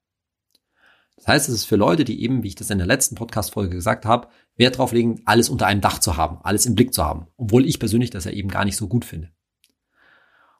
Das 1.16 1.28
heißt, 1.28 1.48
es 1.50 1.54
ist 1.56 1.64
für 1.66 1.76
Leute, 1.76 2.04
die 2.04 2.22
eben, 2.22 2.42
wie 2.42 2.48
ich 2.48 2.54
das 2.54 2.70
in 2.70 2.78
der 2.78 2.86
letzten 2.86 3.16
Podcast-Folge 3.16 3.74
gesagt 3.74 4.06
habe, 4.06 4.28
Wert 4.56 4.76
darauf 4.76 4.92
legen, 4.92 5.20
alles 5.26 5.50
unter 5.50 5.66
einem 5.66 5.82
Dach 5.82 5.98
zu 5.98 6.16
haben, 6.16 6.38
alles 6.42 6.64
im 6.64 6.74
Blick 6.74 6.94
zu 6.94 7.04
haben. 7.04 7.26
Obwohl 7.36 7.66
ich 7.66 7.78
persönlich 7.78 8.08
das 8.08 8.24
ja 8.24 8.30
eben 8.30 8.48
gar 8.48 8.64
nicht 8.64 8.76
so 8.76 8.88
gut 8.88 9.04
finde. 9.04 9.30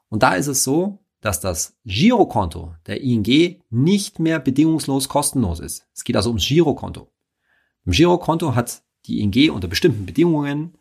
Und 0.09 0.21
da 0.21 0.35
ist 0.35 0.45
es 0.45 0.63
so, 0.63 0.99
dass 1.21 1.39
das 1.39 1.75
Girokonto 1.83 2.75
der 2.85 3.01
ING 3.01 3.59
nicht 3.71 4.19
mehr 4.19 4.39
bedingungslos 4.39 5.09
kostenlos 5.09 5.59
ist. 5.59 5.87
Es 5.95 6.03
geht 6.03 6.15
also 6.15 6.29
ums 6.29 6.47
Girokonto. 6.47 7.11
Im 7.83 7.93
Girokonto 7.93 8.53
hat 8.53 8.83
die 9.07 9.21
ING 9.21 9.49
unter 9.49 9.67
bestimmten 9.67 10.05
Bedingungen 10.05 10.77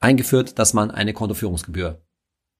eingeführt, 0.00 0.58
dass 0.58 0.72
man 0.72 0.90
eine 0.90 1.12
Kontoführungsgebühr 1.12 2.00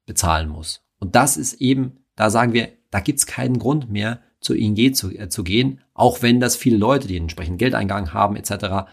bezahlen 0.06 0.48
muss. 0.48 0.82
Und 0.98 1.14
das 1.16 1.36
ist 1.36 1.54
eben, 1.60 2.04
da 2.16 2.30
sagen 2.30 2.52
wir, 2.52 2.68
da 2.90 3.00
gibt's 3.00 3.26
keinen 3.26 3.58
Grund 3.58 3.90
mehr, 3.90 4.20
zur 4.40 4.56
ING 4.56 4.94
zu, 4.94 5.10
äh, 5.10 5.28
zu 5.28 5.42
gehen, 5.42 5.80
auch 5.94 6.22
wenn 6.22 6.38
das 6.38 6.56
viele 6.56 6.76
Leute, 6.76 7.08
die 7.08 7.16
entsprechend 7.16 7.58
Geldeingang 7.58 8.12
haben 8.12 8.36
etc., 8.36 8.88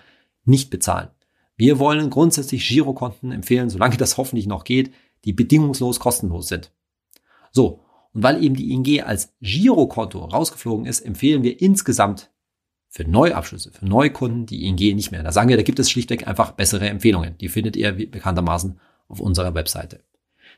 nicht 0.45 0.69
bezahlen. 0.69 1.10
Wir 1.58 1.78
wollen 1.78 2.10
grundsätzlich 2.10 2.67
Girokonten 2.67 3.32
empfehlen, 3.32 3.69
solange 3.69 3.97
das 3.97 4.17
hoffentlich 4.17 4.47
noch 4.47 4.63
geht, 4.63 4.91
die 5.26 5.34
bedingungslos 5.34 6.00
kostenlos 6.00 6.47
sind. 6.47 6.71
So, 7.52 7.84
und 8.13 8.24
weil 8.24 8.43
eben 8.43 8.56
die 8.56 8.71
ING 8.71 9.04
als 9.04 9.34
Girokonto 9.41 10.26
rausgeflogen 10.26 10.86
ist, 10.86 11.02
empfehlen 11.02 11.43
wir 11.43 11.62
insgesamt 11.62 12.32
für 12.89 13.06
Neuabschlüsse, 13.06 13.71
für 13.71 13.86
Neukunden 13.86 14.45
die 14.45 14.65
ING 14.65 14.95
nicht 14.95 15.12
mehr. 15.12 15.24
Da 15.24 15.32
sagen 15.32 15.50
wir, 15.50 15.58
da 15.58 15.63
gibt 15.63 15.80
es 15.80 15.89
schlichtweg 15.89 16.28
einfach 16.28 16.52
bessere 16.52 16.89
Empfehlungen. 16.89 17.38
Die 17.38 17.47
findet 17.47 17.76
ihr 17.76 17.91
bekanntermaßen 17.93 18.80
auf 19.08 19.19
unserer 19.19 19.54
Webseite. 19.54 20.04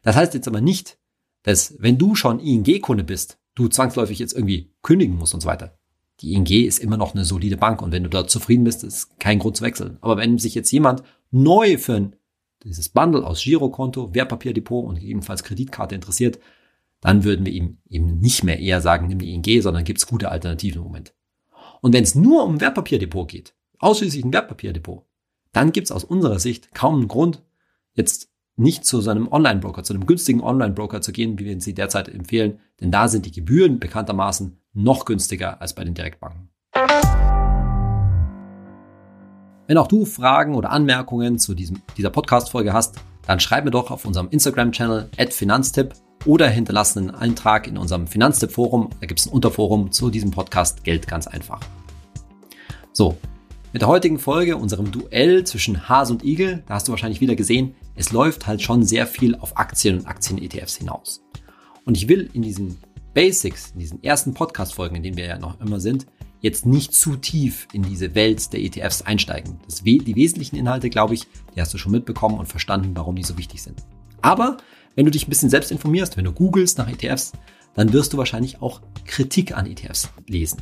Das 0.03 0.15
heißt 0.15 0.33
jetzt 0.33 0.47
aber 0.47 0.61
nicht, 0.61 0.97
dass 1.43 1.75
wenn 1.79 1.97
du 1.97 2.15
schon 2.15 2.39
ING-Kunde 2.39 3.03
bist, 3.03 3.39
du 3.55 3.67
zwangsläufig 3.67 4.19
jetzt 4.19 4.33
irgendwie 4.33 4.71
kündigen 4.81 5.17
musst 5.17 5.33
und 5.33 5.41
so 5.41 5.47
weiter. 5.47 5.77
Die 6.21 6.33
ING 6.33 6.47
ist 6.47 6.79
immer 6.79 6.97
noch 6.97 7.13
eine 7.13 7.25
solide 7.25 7.57
Bank 7.57 7.81
und 7.81 7.91
wenn 7.91 8.03
du 8.03 8.09
dort 8.09 8.29
zufrieden 8.29 8.63
bist, 8.63 8.83
ist 8.83 9.19
kein 9.19 9.39
Grund 9.39 9.57
zu 9.57 9.63
wechseln. 9.63 9.97
Aber 10.01 10.17
wenn 10.17 10.37
sich 10.37 10.55
jetzt 10.55 10.71
jemand 10.71 11.03
neu 11.31 11.77
für 11.77 11.95
ein, 11.95 12.15
dieses 12.63 12.89
Bundle 12.89 13.25
aus 13.25 13.43
Girokonto, 13.43 14.13
Wertpapierdepot 14.13 14.85
und 14.85 14.99
gegebenenfalls 14.99 15.43
Kreditkarte 15.43 15.95
interessiert, 15.95 16.39
dann 17.01 17.25
würden 17.25 17.45
wir 17.45 17.51
ihm 17.51 17.79
eben 17.89 18.19
nicht 18.19 18.45
mehr 18.45 18.59
eher 18.59 18.79
sagen, 18.79 19.07
nimm 19.07 19.19
die 19.19 19.33
ING, 19.33 19.61
sondern 19.61 19.83
gibt 19.83 19.99
es 19.99 20.07
gute 20.07 20.29
Alternativen 20.29 20.77
im 20.77 20.87
Moment. 20.87 21.13
Und 21.81 21.93
wenn 21.93 22.03
es 22.03 22.15
nur 22.15 22.45
um 22.45 22.61
Wertpapierdepot 22.61 23.27
geht, 23.27 23.55
ausschließlich 23.79 24.23
ein 24.23 24.31
Wertpapierdepot, 24.31 25.05
dann 25.51 25.73
gibt 25.73 25.87
es 25.87 25.91
aus 25.91 26.05
unserer 26.05 26.39
Sicht 26.39 26.73
kaum 26.73 26.95
einen 26.95 27.07
Grund, 27.09 27.43
jetzt 27.95 28.32
nicht 28.55 28.85
zu 28.85 29.01
seinem 29.01 29.31
Online-Broker, 29.31 29.83
zu 29.83 29.93
einem 29.93 30.05
günstigen 30.05 30.41
Online-Broker 30.41 31.01
zu 31.01 31.11
gehen, 31.11 31.39
wie 31.39 31.45
wir 31.45 31.59
sie 31.59 31.73
derzeit 31.73 32.07
empfehlen, 32.07 32.59
denn 32.79 32.91
da 32.91 33.07
sind 33.07 33.25
die 33.25 33.31
Gebühren 33.31 33.79
bekanntermaßen 33.79 34.57
noch 34.73 35.05
günstiger 35.05 35.61
als 35.61 35.73
bei 35.73 35.83
den 35.83 35.93
Direktbanken. 35.93 36.49
Wenn 39.65 39.77
auch 39.77 39.87
du 39.87 40.05
Fragen 40.05 40.55
oder 40.55 40.71
Anmerkungen 40.71 41.39
zu 41.39 41.55
diesem, 41.55 41.81
dieser 41.97 42.09
Podcast-Folge 42.09 42.73
hast, 42.73 42.97
dann 43.25 43.39
schreib 43.39 43.63
mir 43.63 43.71
doch 43.71 43.91
auf 43.91 44.05
unserem 44.05 44.29
Instagram-Channel 44.29 45.09
Finanztipp 45.29 45.93
oder 46.25 46.47
hinterlasse 46.47 46.99
einen 46.99 47.11
Eintrag 47.11 47.67
in 47.67 47.77
unserem 47.77 48.07
Finanztipp-Forum. 48.07 48.89
Da 48.99 49.07
gibt 49.07 49.19
es 49.19 49.25
ein 49.25 49.33
Unterforum 49.33 49.91
zu 49.91 50.09
diesem 50.09 50.31
Podcast 50.31 50.83
Geld 50.83 51.07
ganz 51.07 51.27
einfach. 51.27 51.61
So, 52.91 53.17
mit 53.73 53.81
der 53.81 53.89
heutigen 53.89 54.19
Folge, 54.19 54.55
unserem 54.55 54.91
Duell 54.91 55.45
zwischen 55.45 55.89
Hase 55.89 56.13
und 56.13 56.23
Igel, 56.23 56.63
da 56.67 56.75
hast 56.75 56.87
du 56.87 56.91
wahrscheinlich 56.91 57.21
wieder 57.21 57.35
gesehen, 57.35 57.73
es 57.95 58.11
läuft 58.11 58.45
halt 58.45 58.61
schon 58.61 58.83
sehr 58.83 59.07
viel 59.07 59.35
auf 59.35 59.57
Aktien 59.57 59.97
und 59.97 60.05
Aktien-ETFs 60.05 60.75
hinaus. 60.75 61.23
Und 61.83 61.97
ich 61.97 62.07
will 62.07 62.29
in 62.33 62.43
diesen 62.43 62.77
Basics, 63.15 63.71
in 63.71 63.79
diesen 63.79 64.03
ersten 64.03 64.35
Podcast-Folgen, 64.35 64.95
in 64.95 65.01
denen 65.01 65.17
wir 65.17 65.25
ja 65.25 65.39
noch 65.39 65.59
immer 65.59 65.79
sind, 65.79 66.05
jetzt 66.39 66.67
nicht 66.67 66.93
zu 66.93 67.15
tief 67.15 67.67
in 67.73 67.81
diese 67.81 68.13
Welt 68.13 68.53
der 68.53 68.61
ETFs 68.61 69.01
einsteigen. 69.01 69.59
Das, 69.65 69.81
die 69.83 70.15
wesentlichen 70.15 70.55
Inhalte, 70.55 70.91
glaube 70.91 71.15
ich, 71.15 71.23
die 71.55 71.61
hast 71.61 71.73
du 71.73 71.79
schon 71.79 71.93
mitbekommen 71.93 72.37
und 72.37 72.45
verstanden, 72.45 72.91
warum 72.93 73.15
die 73.15 73.23
so 73.23 73.39
wichtig 73.39 73.63
sind. 73.63 73.81
Aber 74.21 74.57
wenn 74.95 75.05
du 75.05 75.11
dich 75.11 75.25
ein 75.25 75.31
bisschen 75.31 75.49
selbst 75.49 75.71
informierst, 75.71 76.15
wenn 76.15 76.25
du 76.25 76.31
googelst 76.31 76.77
nach 76.77 76.89
ETFs, 76.89 77.31
dann 77.73 77.91
wirst 77.91 78.13
du 78.13 78.17
wahrscheinlich 78.17 78.61
auch 78.61 78.81
Kritik 79.05 79.57
an 79.57 79.65
ETFs 79.65 80.09
lesen. 80.27 80.61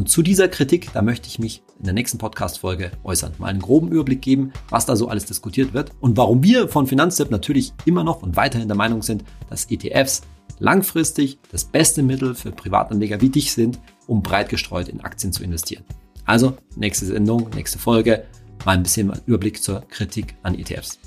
Und 0.00 0.08
zu 0.08 0.22
dieser 0.22 0.48
Kritik, 0.48 0.94
da 0.94 1.02
möchte 1.02 1.28
ich 1.28 1.38
mich 1.38 1.62
in 1.78 1.84
der 1.84 1.92
nächsten 1.92 2.16
Podcast-Folge 2.16 2.90
äußern. 3.04 3.34
Mal 3.36 3.48
einen 3.48 3.60
groben 3.60 3.88
Überblick 3.88 4.22
geben, 4.22 4.50
was 4.70 4.86
da 4.86 4.96
so 4.96 5.08
alles 5.08 5.26
diskutiert 5.26 5.74
wird 5.74 5.90
und 6.00 6.16
warum 6.16 6.42
wir 6.42 6.68
von 6.68 6.86
Finanztipp 6.86 7.30
natürlich 7.30 7.74
immer 7.84 8.02
noch 8.02 8.22
und 8.22 8.34
weiterhin 8.34 8.66
der 8.66 8.78
Meinung 8.78 9.02
sind, 9.02 9.24
dass 9.50 9.70
ETFs 9.70 10.22
langfristig 10.58 11.38
das 11.52 11.66
beste 11.66 12.02
Mittel 12.02 12.34
für 12.34 12.50
Privatanleger 12.50 13.20
wie 13.20 13.28
dich 13.28 13.52
sind, 13.52 13.78
um 14.06 14.22
breit 14.22 14.48
gestreut 14.48 14.88
in 14.88 15.02
Aktien 15.02 15.34
zu 15.34 15.44
investieren. 15.44 15.84
Also, 16.24 16.56
nächste 16.76 17.04
Sendung, 17.04 17.50
nächste 17.54 17.78
Folge, 17.78 18.24
mal 18.64 18.78
ein 18.78 18.82
bisschen 18.82 19.12
Überblick 19.26 19.62
zur 19.62 19.82
Kritik 19.82 20.34
an 20.42 20.58
ETFs. 20.58 20.98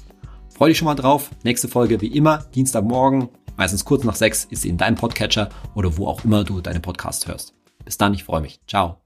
Freue 0.55 0.69
dich 0.69 0.77
schon 0.77 0.85
mal 0.85 0.93
drauf. 0.93 1.31
Nächste 1.43 1.67
Folge 1.67 1.99
wie 1.99 2.15
immer, 2.15 2.45
Dienstagmorgen, 2.53 3.29
meistens 3.57 3.85
kurz 3.85 4.03
nach 4.03 4.15
sechs, 4.15 4.45
ist 4.51 4.61
sie 4.61 4.69
in 4.69 4.77
deinem 4.77 4.97
Podcatcher 4.97 5.49
oder 5.73 5.97
wo 5.97 6.05
auch 6.05 6.23
immer 6.23 6.43
du 6.43 6.61
deine 6.61 6.79
Podcasts 6.79 7.27
hörst. 7.27 7.55
Bis 7.85 7.97
dann, 7.97 8.13
ich 8.13 8.23
freue 8.23 8.41
mich. 8.41 8.59
Ciao. 8.67 9.02